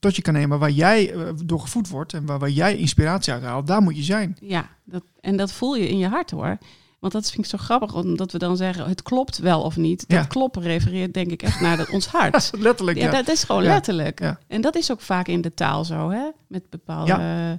[0.00, 3.32] tot je kan nemen, waar jij eh, door gevoed wordt en waar, waar jij inspiratie
[3.32, 4.36] uit haalt, daar moet je zijn.
[4.40, 6.58] Ja, dat, en dat voel je in je hart hoor.
[6.98, 10.08] Want dat vind ik zo grappig, omdat we dan zeggen, het klopt wel of niet.
[10.08, 10.24] Dat Ja.
[10.24, 12.50] kloppen refereert denk ik echt naar de, ons hart.
[12.58, 13.10] Letterlijk, Ja, ja.
[13.10, 13.68] dat is gewoon Ja.
[13.72, 14.20] letterlijk.
[14.20, 14.38] Ja.
[14.46, 16.28] En dat is ook vaak in de taal zo, hè?
[16.46, 17.58] Met bepaalde.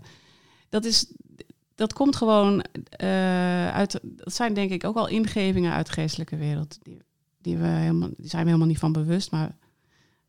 [0.70, 1.12] Dat, is,
[1.76, 4.00] dat komt gewoon eh, uit.
[4.04, 6.78] Dat zijn denk ik ook al ingevingen uit de geestelijke wereld.
[6.82, 6.98] Die,
[7.42, 9.56] die, we helemaal, die zijn we helemaal niet van bewust, maar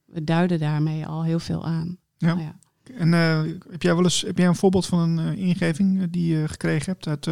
[0.05, 1.99] we duiden daarmee al heel veel aan.
[2.23, 2.35] Ja.
[2.35, 2.59] Nou ja.
[2.95, 6.07] En eh, heb jij wel eens heb jij een voorbeeld van een eh, ingeving eh,
[6.11, 7.27] die je gekregen hebt uit,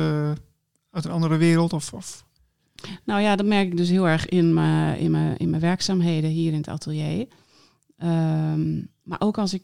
[0.90, 1.72] uit een andere wereld?
[1.72, 2.24] Of, of
[3.04, 6.30] Nou ja, dat merk ik dus heel erg in mijn, in mijn, in mijn werkzaamheden
[6.30, 7.26] hier in het atelier.
[7.96, 9.62] Ehm, maar ook als ik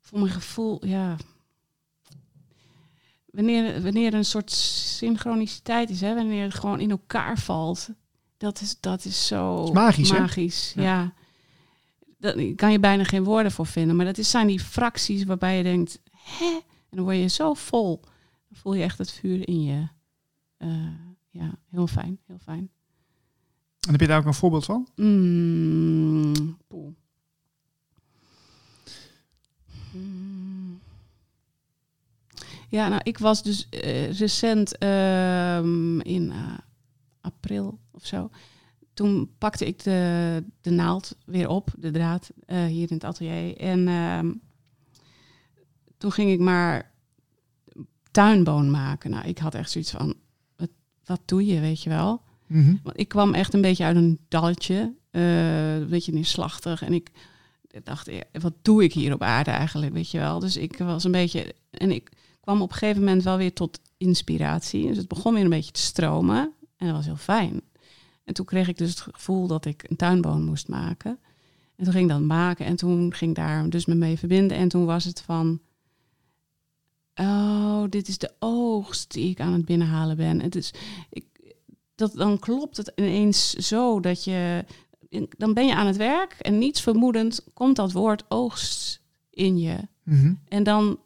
[0.00, 1.16] voor mijn gevoel, ja.
[3.26, 7.88] Wanneer, wanneer er een soort synchroniciteit is, hè, wanneer het gewoon in elkaar valt,
[8.36, 10.18] dat is, dat is zo is magisch, hè?
[10.18, 10.82] magisch Ja.
[10.82, 11.12] ja.
[12.16, 13.96] Daar kan je bijna geen woorden voor vinden.
[13.96, 16.60] Maar dat is, zijn die fracties waarbij je denkt, hè?
[16.90, 18.00] En dan word je zo vol.
[18.48, 19.88] Dan voel je echt het vuur in je.
[20.56, 20.88] Eh,
[21.30, 22.70] ja, heel fijn, heel fijn.
[23.80, 24.88] en heb je daar ook een voorbeeld van?
[24.96, 26.94] Mm, poeh.
[29.92, 30.80] Mm.
[32.68, 36.58] Ja, nou, ik was dus eh, recent ehm, in eh,
[37.20, 38.30] april of zo.
[38.96, 43.56] Toen pakte ik de, de naald weer op, de draad, eh, hier in het atelier.
[43.56, 44.32] En ehm,
[45.98, 46.92] toen ging ik maar
[48.10, 49.10] tuinboon maken.
[49.10, 50.14] Nou, ik had echt zoiets van,
[50.56, 50.68] wat,
[51.04, 52.22] wat doe je, weet je wel?
[52.46, 52.74] Mhm.
[52.82, 56.82] Want ik kwam echt een beetje uit een dalletje, eh, een beetje neerslachtig.
[56.82, 57.10] En ik
[57.82, 60.38] dacht, wat doe ik hier op aarde eigenlijk, weet je wel?
[60.38, 63.80] Dus ik was een beetje, en ik kwam op een gegeven moment wel weer tot
[63.96, 64.86] inspiratie.
[64.86, 67.60] Dus het begon weer een beetje te stromen en dat was heel fijn.
[68.26, 71.18] En toen kreeg ik dus het gevoel dat ik een tuinboom moest maken.
[71.76, 74.56] En toen ging ik dat maken en toen ging ik daar dus me mee verbinden.
[74.56, 75.60] En toen was het van,
[77.14, 80.40] oh, dit is de oogst die ik aan het binnenhalen ben.
[80.40, 80.74] Het is,
[81.10, 81.24] ik,
[81.94, 84.64] dat, dan klopt het ineens zo dat je,
[85.36, 89.00] dan ben je aan het werk en niets vermoedend komt dat woord oogst
[89.30, 89.76] in je.
[90.02, 90.34] Mhm.
[90.48, 90.98] En dan,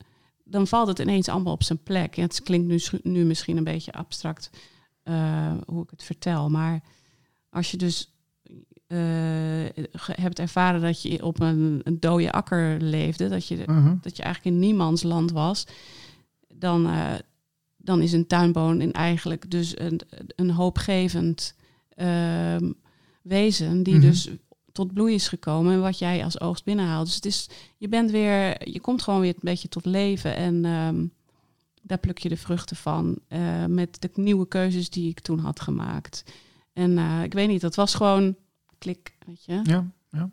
[0.45, 2.15] dan valt het ineens allemaal op zijn plek.
[2.15, 4.51] Ja, het klinkt nu, nu misschien een beetje abstract
[5.03, 6.51] eh, hoe ik het vertel.
[6.51, 6.83] Maar
[7.51, 8.13] als je dus
[8.87, 8.99] eh,
[10.13, 13.95] hebt ervaren dat je op een, een dode akker leefde, dat je, Mhm.
[14.01, 15.67] dat je eigenlijk in niemands land was,
[16.55, 17.15] dan, eh,
[17.77, 20.01] dan is een tuinboon in eigenlijk dus een,
[20.37, 21.55] een hoopgevend
[21.95, 22.73] ehm,
[23.23, 24.03] wezen die Mhm.
[24.03, 24.29] dus
[24.73, 27.07] tot bloei is gekomen en wat jij als oogst binnenhaalt.
[27.07, 30.65] Dus het is, je bent weer, je komt gewoon weer een beetje tot leven en
[30.65, 31.07] ehm,
[31.83, 35.61] daar pluk je de vruchten van eh, met de nieuwe keuzes die ik toen had
[35.61, 36.25] gemaakt.
[36.81, 38.37] En eh, ik weet niet, dat was gewoon
[38.79, 39.61] klik, weet je.
[39.63, 40.31] Ja, ja.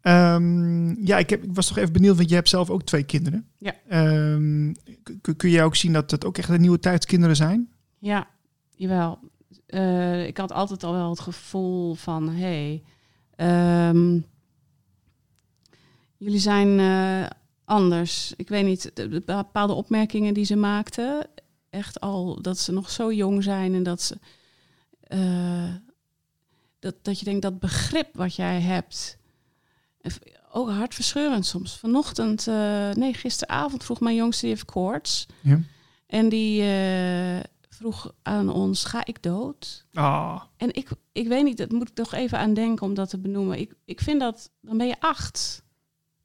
[0.00, 3.02] Ehm, ja, ik, heb, ik was toch even benieuwd, want je hebt zelf ook twee
[3.02, 3.48] kinderen.
[3.58, 3.74] Ja.
[3.88, 4.72] Ehm,
[5.36, 7.72] kun jij ook zien dat het ook echt de nieuwe tijdskinderen zijn?
[7.98, 8.28] Ja,
[8.70, 9.18] jawel.
[9.66, 12.82] Eh, ik had altijd al wel het gevoel van, hé, hey,
[13.36, 14.20] ehm,
[16.16, 17.30] jullie zijn eh,
[17.64, 18.32] anders.
[18.36, 21.26] Ik weet niet, de, de bepaalde opmerkingen die ze maakten,
[21.70, 24.18] echt al dat ze nog zo jong zijn en dat ze,
[26.86, 29.18] dat, dat je denkt dat begrip wat jij hebt,
[30.02, 30.16] v-
[30.52, 31.78] ook hartverscheurend soms.
[31.78, 35.26] Vanochtend, eh, nee, gisteravond vroeg mijn jongste die heeft koorts.
[35.42, 35.60] Ja.
[36.06, 39.84] En die eh, vroeg aan ons, ga ik dood?
[39.92, 43.08] Ah, En ik, ik weet niet, dat moet ik toch even aan denken om dat
[43.08, 43.58] te benoemen.
[43.58, 45.64] Ik, ik vind dat, dan ben je acht.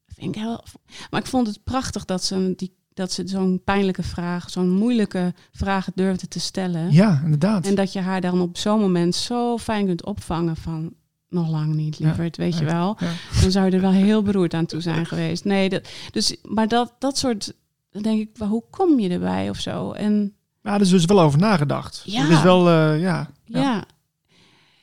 [0.08, 0.64] Vind ik heel,
[1.10, 5.34] maar ik vond het prachtig dat ze, die, dat ze zo'n pijnlijke vraag, zo'n moeilijke
[5.52, 6.92] vraag durfde te stellen.
[6.92, 7.66] ja, inderdaad.
[7.68, 10.94] En dat je haar dan op zo'n moment zo fijn kunt opvangen van...
[11.30, 12.98] Nog lang niet, Ja, lieverd, weet je wel.
[13.00, 13.12] Ja.
[13.42, 15.44] Dan zou je er wel heel beroerd aan toe zijn geweest.
[15.46, 17.54] Nee, dat, dus, maar dat, dat soort...
[17.92, 19.92] Dan denk ik, hoe kom je erbij of zo?
[19.92, 22.02] En Ja, er is dus wel over nagedacht.
[22.06, 22.22] Ja.
[22.22, 23.30] Het is wel, eh, ja.
[23.46, 23.84] Ja.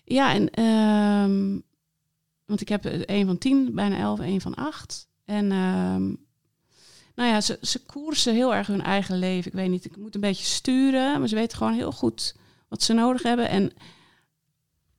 [0.05, 1.59] Ja, en ehm,
[2.47, 5.09] want ik heb er een van tien, bijna elf, een van acht.
[5.25, 6.11] En ehm,
[7.19, 9.51] nou ja, ze, ze koersen heel erg hun eigen leven.
[9.51, 12.37] Ik weet niet, ik moet een beetje sturen, maar ze weten gewoon heel goed
[12.69, 13.49] wat ze nodig hebben.
[13.49, 13.73] En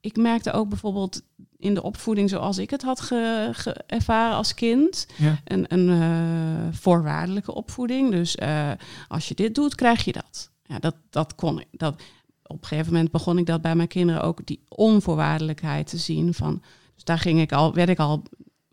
[0.02, 1.22] ik merkte ook bijvoorbeeld
[1.58, 5.40] in de opvoeding zoals ik het had ge, ge- ervaren als kind, Ja.
[5.46, 8.12] een, een eh, voorwaardelijke opvoeding.
[8.12, 8.72] Dus eh,
[9.08, 10.52] als je dit doet, krijg je dat.
[10.64, 11.68] Ja, dat, dat kon ik.
[11.72, 12.02] Dat,
[12.44, 16.34] op een gegeven moment begon ik dat bij mijn kinderen ook die onvoorwaardelijkheid te zien.
[16.34, 16.62] Van,
[16.96, 18.24] dus daar ging ik al, werd ik al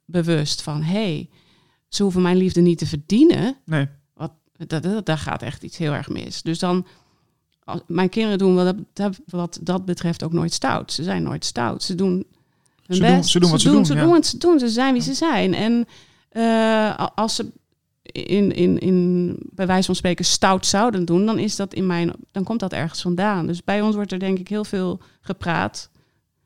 [0.05, 1.29] bewust van, hé, hey,
[1.89, 3.57] ze hoeven mijn liefde niet te verdienen.
[3.65, 3.89] Nee.
[4.15, 4.33] Wat,
[4.67, 6.43] dat, dat, daar gaat echt iets heel erg mis.
[6.43, 6.87] Dus dan,
[7.65, 10.93] als, mijn kinderen doen wat dat, wat dat betreft ook nooit stout.
[10.93, 11.83] Ze zijn nooit stout.
[11.83, 12.27] Ze doen
[12.87, 13.31] hun Ze doen- best.
[13.31, 14.03] ze doen wat ze doen, Ze ja.
[14.03, 14.59] doen wat ze doen.
[14.59, 15.55] Ze zijn wie ze zijn.
[15.55, 15.87] En
[16.29, 17.53] eh, als ze
[18.03, 22.13] in, in, in, bij wijze van spreken stout zouden doen, dan, is dat in mijn,
[22.33, 23.47] dan komt dat ergens vandaan.
[23.47, 25.91] Dus bij ons wordt er denk ik heel veel gepraat,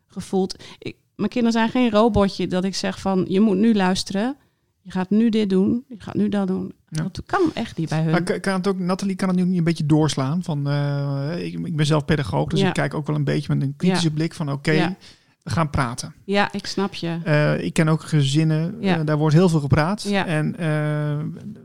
[0.06, 0.62] gevoeld.
[0.78, 4.36] Ik, mijn kinderen zijn geen robotje dat ik zeg van je moet nu luisteren.
[4.82, 6.72] Je gaat nu dit doen, je gaat nu dat doen.
[6.88, 7.02] Ja.
[7.02, 8.10] Dat kan echt niet bij hun.
[8.10, 10.42] Maar kan het ook, Nathalie kan het nu niet een beetje doorslaan.
[10.42, 12.68] Van, eh, ik, ik ben zelf pedagoog, dus Ja.
[12.68, 14.96] ik kijk ook wel een beetje met een kritische blik van oké,
[15.42, 16.14] we gaan praten.
[16.24, 17.18] Ja, ik snap je.
[17.24, 20.04] Eh, ik ken ook gezinnen, eh, daar wordt heel veel gepraat.
[20.04, 20.54] En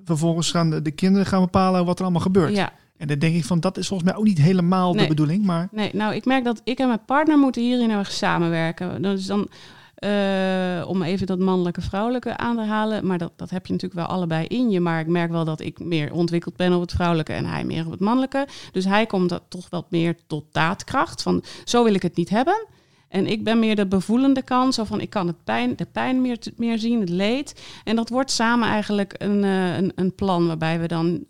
[0.05, 2.57] vervolgens gaan de, de kinderen gaan bepalen wat er allemaal gebeurt.
[2.97, 5.45] En dan denk ik van, dat is volgens mij ook niet helemaal de bedoeling.
[5.45, 9.01] Maar nee, nou, ik merk dat ik en mijn partner moeten hierin heel erg samenwerken.
[9.01, 9.47] Dus dan,
[9.95, 14.01] eh, om even dat mannelijke vrouwelijke aan te halen, maar dat, dat heb je natuurlijk
[14.07, 14.79] wel allebei in je.
[14.79, 17.85] Maar ik merk wel dat ik meer ontwikkeld ben op het vrouwelijke en hij meer
[17.85, 18.47] op het mannelijke.
[18.71, 21.21] Dus hij komt dat toch wat meer tot daadkracht.
[21.21, 22.65] Van zo wil ik het niet hebben.
[23.07, 26.21] En ik ben meer de bevoelende kant, zo van ik kan het pijn, de pijn
[26.21, 27.61] meer, meer zien, het leed.
[27.83, 31.25] En dat wordt samen eigenlijk een, eh, een, een plan waarbij we dan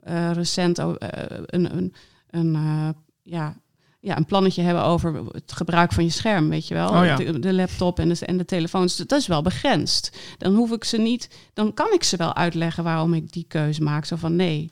[0.00, 0.96] eh, recent een,
[1.46, 1.94] een,
[2.30, 2.56] een,
[3.22, 3.56] ja,
[4.04, 6.88] ja, een plannetje hebben over het gebruik van je scherm, weet je wel.
[6.88, 7.16] Oh ja.
[7.16, 8.96] de, de laptop en de, en de telefoons.
[8.96, 10.18] Dat is wel begrensd.
[10.38, 13.82] Dan hoef ik ze niet, dan kan ik ze wel uitleggen waarom ik die keuze
[13.82, 14.04] maak.
[14.04, 14.70] Zo van nee,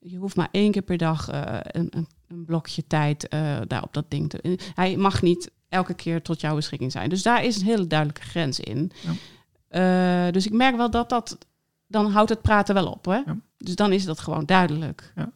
[0.00, 3.82] je hoeft maar één keer per dag eh, een, een, een blokje tijd eh, daar
[3.82, 4.58] op dat ding te...
[4.74, 7.08] Hij mag niet elke keer tot jouw beschikking zijn.
[7.08, 8.92] Dus daar is een hele duidelijke grens in.
[9.00, 10.26] Ja.
[10.26, 11.38] Eh, dus ik merk wel dat dat...
[11.86, 13.16] Dan houdt het praten wel op, hè?
[13.16, 13.36] Ja.
[13.56, 15.12] Dus dan is dat gewoon duidelijk.
[15.16, 15.32] Ja.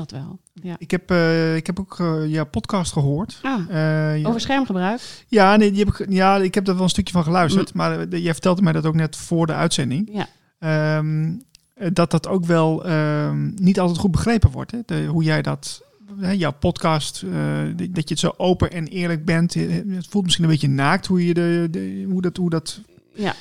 [0.00, 0.76] Dat wel, ja.
[0.78, 3.38] Ik heb, eh, ik heb ook eh, jouw podcast gehoord.
[3.42, 5.00] Ah, Eh, over schermgebruik?
[5.28, 7.74] Ja, nee, die heb ik, ja, ik heb daar wel een stukje van geluisterd.
[7.74, 10.08] Maar eh, jij vertelde mij dat ook net voor de uitzending.
[10.12, 10.28] Ja.
[10.58, 11.32] Ehm,
[11.74, 14.70] eh, dat dat ook wel ehm, niet altijd goed begrepen wordt.
[14.70, 14.78] Hè?
[14.86, 15.82] De, hoe jij dat,
[16.20, 17.24] hè, jouw podcast,
[17.76, 19.54] dat je het zo open en eerlijk bent.
[19.54, 22.80] Het voelt misschien een beetje naakt hoe, je de, de, hoe dat, hoe dat,
[23.14, 23.34] Ja.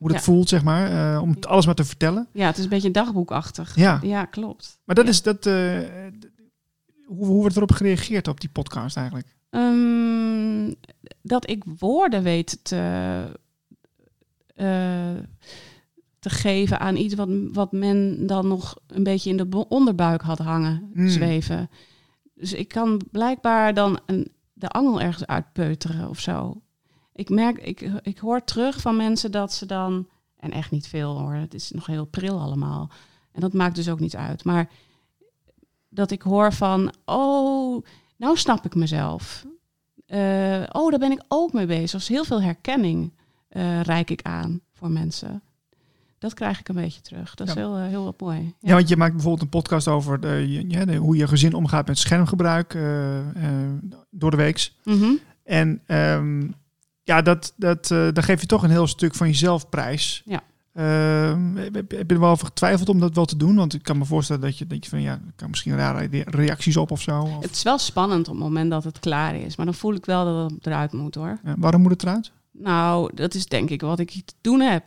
[0.00, 0.22] Hoe dat Ja.
[0.24, 1.14] voelt, zeg maar.
[1.14, 2.28] eh, om het alles maar te vertellen.
[2.32, 3.76] ja, het is een beetje dagboekachtig.
[3.76, 4.80] Ja, Ja, klopt.
[4.84, 5.10] maar dat Ja.
[5.10, 5.46] is dat.
[5.46, 5.78] eh,
[7.04, 9.36] hoe, hoe wordt erop gereageerd op die podcast eigenlijk?
[9.50, 10.72] Ehm,
[11.22, 12.76] dat ik woorden weet te,
[14.54, 15.16] eh,
[16.18, 20.38] te geven aan iets wat, wat men dan nog een beetje in de onderbuik had
[20.38, 21.08] hangen, Hmm.
[21.08, 21.70] zweven.
[22.34, 26.62] Dus ik kan blijkbaar dan een, de angel ergens uitpeuteren of zo.
[27.20, 30.06] Ik merk, ik, ik hoor terug van mensen dat ze dan,
[30.36, 32.90] en echt niet veel hoor, het is nog heel pril allemaal.
[33.32, 34.44] En dat maakt dus ook niet uit.
[34.44, 34.68] Maar
[35.88, 37.84] dat ik hoor van, oh,
[38.16, 39.46] nou snap ik mezelf.
[40.06, 41.90] Eh, oh, daar ben ik ook mee bezig.
[41.98, 43.12] Dus heel veel herkenning
[43.48, 45.42] eh reik ik aan voor mensen.
[46.18, 47.34] Dat krijg ik een beetje terug.
[47.34, 47.60] Dat is Ja.
[47.60, 48.54] heel, eh, heel mooi.
[48.60, 48.74] Ja.
[48.74, 51.86] want je maakt bijvoorbeeld een podcast over de, je- ja, de, hoe je gezin omgaat
[51.86, 52.72] met schermgebruik
[54.10, 54.76] door de weeks.
[54.84, 55.10] Mhm.
[55.44, 56.48] En ehm,
[57.10, 60.22] ja, dat, dat, eh dan geef je toch een heel stuk van jezelf prijs.
[60.24, 60.40] Ja.
[60.72, 63.56] Ehm, heb, heb heb je er wel over getwijfeld om dat wel te doen?
[63.56, 66.24] Want ik kan me voorstellen dat je, dat je van ja, kan misschien rare re-
[66.26, 67.20] reacties op of zo.
[67.20, 69.56] Of, Het is wel spannend op het moment dat het klaar is.
[69.56, 71.40] Maar dan voel ik wel dat het eruit moet hoor.
[71.44, 72.32] ja, waarom moet het eruit?
[72.52, 74.84] Nou, dat is denk ik wat ik te doen heb.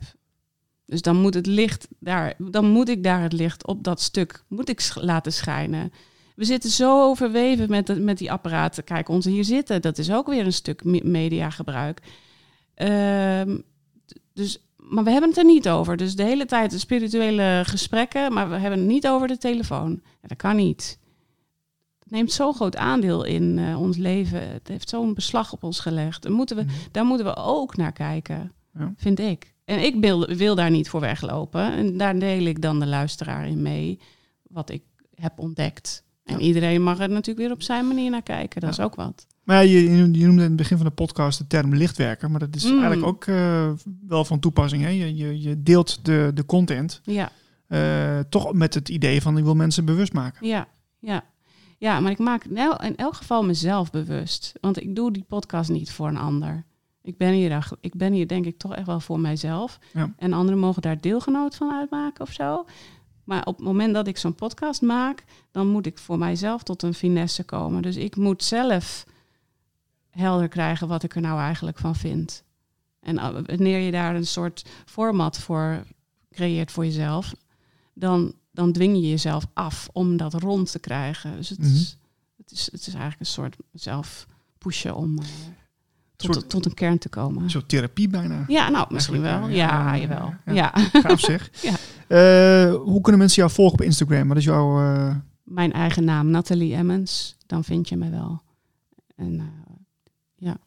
[0.85, 4.43] Dus dan moet het licht daar, dan moet ik daar het licht op dat stuk
[4.47, 5.91] moet ik laten schijnen.
[6.35, 8.83] We zitten zo verweven met, de- met die apparaten.
[8.83, 12.01] Kijk, onze hier zitten, dat is ook weer een stuk me- mediagebruik.
[12.73, 13.57] Ehm,
[14.05, 15.97] d- dus, maar we hebben het er niet over.
[15.97, 19.99] Dus de hele tijd de spirituele gesprekken, maar we hebben het niet over de telefoon.
[20.21, 20.99] Ja, dat kan niet.
[21.99, 24.49] Het neemt zo'n groot aandeel in eh, ons leven.
[24.51, 26.29] Het heeft zo'n beslag op ons gelegd.
[26.29, 28.93] Moeten we, daar moeten we ook naar kijken, Ja.
[28.97, 29.53] vind ik.
[29.65, 31.73] En ik wil, wil daar niet voor weglopen.
[31.73, 33.99] En daar deel ik dan de luisteraar in mee,
[34.43, 34.83] wat ik
[35.15, 36.03] heb ontdekt.
[36.23, 38.61] En iedereen mag er natuurlijk weer op zijn manier naar kijken.
[38.61, 39.27] Dat is ook wat.
[39.43, 42.31] Maar je, je noemde- in het begin van de podcast de term lichtwerker.
[42.31, 42.71] Maar dat is Mm.
[42.71, 43.71] eigenlijk ook eh,
[44.07, 44.83] wel van toepassing.
[44.83, 44.89] Hè?
[44.89, 47.31] Je, je, je deelt de, de content Ja,
[47.67, 50.47] eh, toch met het idee van ik wil mensen bewust maken.
[50.47, 50.67] ja,
[50.99, 51.23] ja.
[51.77, 54.53] Ja, maar ik maak in el- in elk geval mezelf bewust.
[54.61, 56.65] Want ik doe die podcast niet voor een ander.
[57.01, 59.79] Ik ben hier, ik ben hier denk ik toch echt wel voor mijzelf.
[59.93, 60.13] Ja.
[60.17, 62.65] En anderen mogen daar deelgenoot van uitmaken of zo.
[63.23, 66.83] Maar op het moment dat ik zo'n podcast maak, dan moet ik voor mijzelf tot
[66.83, 67.81] een finesse komen.
[67.81, 69.05] Dus ik moet zelf
[70.09, 72.43] helder krijgen wat ik er nou eigenlijk van vind.
[72.99, 73.15] En
[73.45, 75.83] wanneer je daar een soort format voor
[76.31, 77.33] creëert voor jezelf,
[77.93, 81.35] dan, dan dwing je jezelf af om dat rond te krijgen.
[81.35, 81.67] Dus het, Mhm.
[81.73, 81.97] is,
[82.37, 84.25] het, is, het is eigenlijk een soort zelf
[84.57, 85.25] pushen om uh,
[86.25, 87.43] tot, soort- tot een kern te komen.
[87.43, 88.43] Een soort therapie bijna.
[88.47, 89.47] Ja, nou, misschien wel.
[89.47, 90.33] ja, Ja, ja, jawel.
[90.45, 90.53] ja.
[90.53, 90.71] Ja.
[91.01, 91.49] Gaaf zeg.
[91.61, 91.73] Ja.
[92.07, 94.27] Eh, hoe kunnen mensen jou volgen op Instagram?
[94.27, 94.79] Wat is jouw...
[94.93, 97.35] eh, Mijn eigen naam, Nathalie Emmons.
[97.45, 98.41] Dan vind je me wel.
[99.15, 99.45] En eh,
[100.35, 100.57] ja.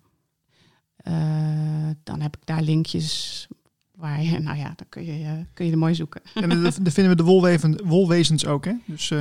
[2.03, 3.47] Dan heb ik daar linkjes
[3.95, 6.21] waar je, nou ja, dan kun je, kun je er mooi zoeken.
[6.35, 8.73] en dan vinden we de wolweven, wolwezens ook, hè?
[8.85, 9.13] Dus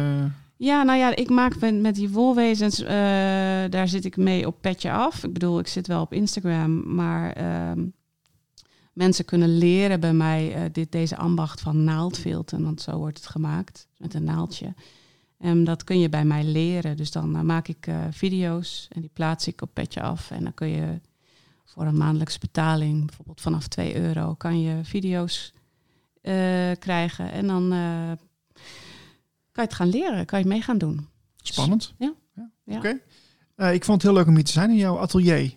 [0.57, 2.89] Ja, nou ja, ik maak met, met die wolwezens, eh,
[3.69, 5.23] daar zit ik mee op petje af.
[5.23, 7.85] Ik bedoel, ik zit wel op Instagram, maar ehm,
[8.93, 13.27] mensen kunnen leren bij mij eh, dit, deze ambacht van naaldfilten, want zo wordt het
[13.27, 14.73] gemaakt, met een naaldje.
[15.37, 16.97] En dat kun je bij mij leren.
[16.97, 20.31] Dus dan eh, maak ik video's en die plaats ik op petje af.
[20.31, 20.99] En dan kun je
[21.65, 25.53] voor een maandelijkse betaling, bijvoorbeeld vanaf 2 euro, kan je video's
[26.79, 27.31] krijgen.
[27.31, 27.73] En dan
[29.63, 31.07] je het gaan leren, kan je mee gaan doen.
[31.35, 31.93] spannend.
[31.97, 32.13] Ja.
[32.35, 32.49] ja.
[32.65, 32.77] Ja.
[32.77, 32.99] Oké.
[33.55, 35.53] Eh, ik vond het heel leuk om hier te zijn in jouw atelier.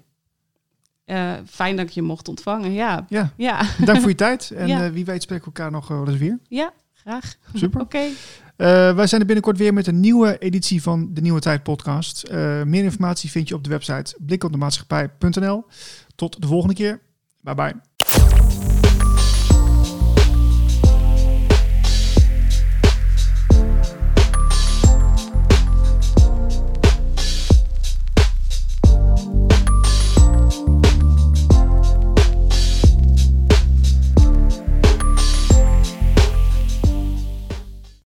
[1.05, 2.73] Eh, fijn dat ik je mocht ontvangen.
[2.73, 4.51] Ja, Ja, ja, dank voor je tijd.
[4.57, 4.85] En Ja.
[4.85, 6.39] eh, wie weet spreken we elkaar nog wel eens weer.
[6.49, 7.35] ja graag.
[7.55, 7.81] Super.
[7.87, 8.09] Oké,
[8.57, 12.31] wij zijn er binnenkort weer met een nieuwe editie van de Nieuwe Tijd podcast.
[12.65, 15.65] Meer informatie vind je op de website blikopdemaatschappij.nl.
[16.15, 17.01] Tot de volgende keer.
[17.41, 17.75] Bye bye.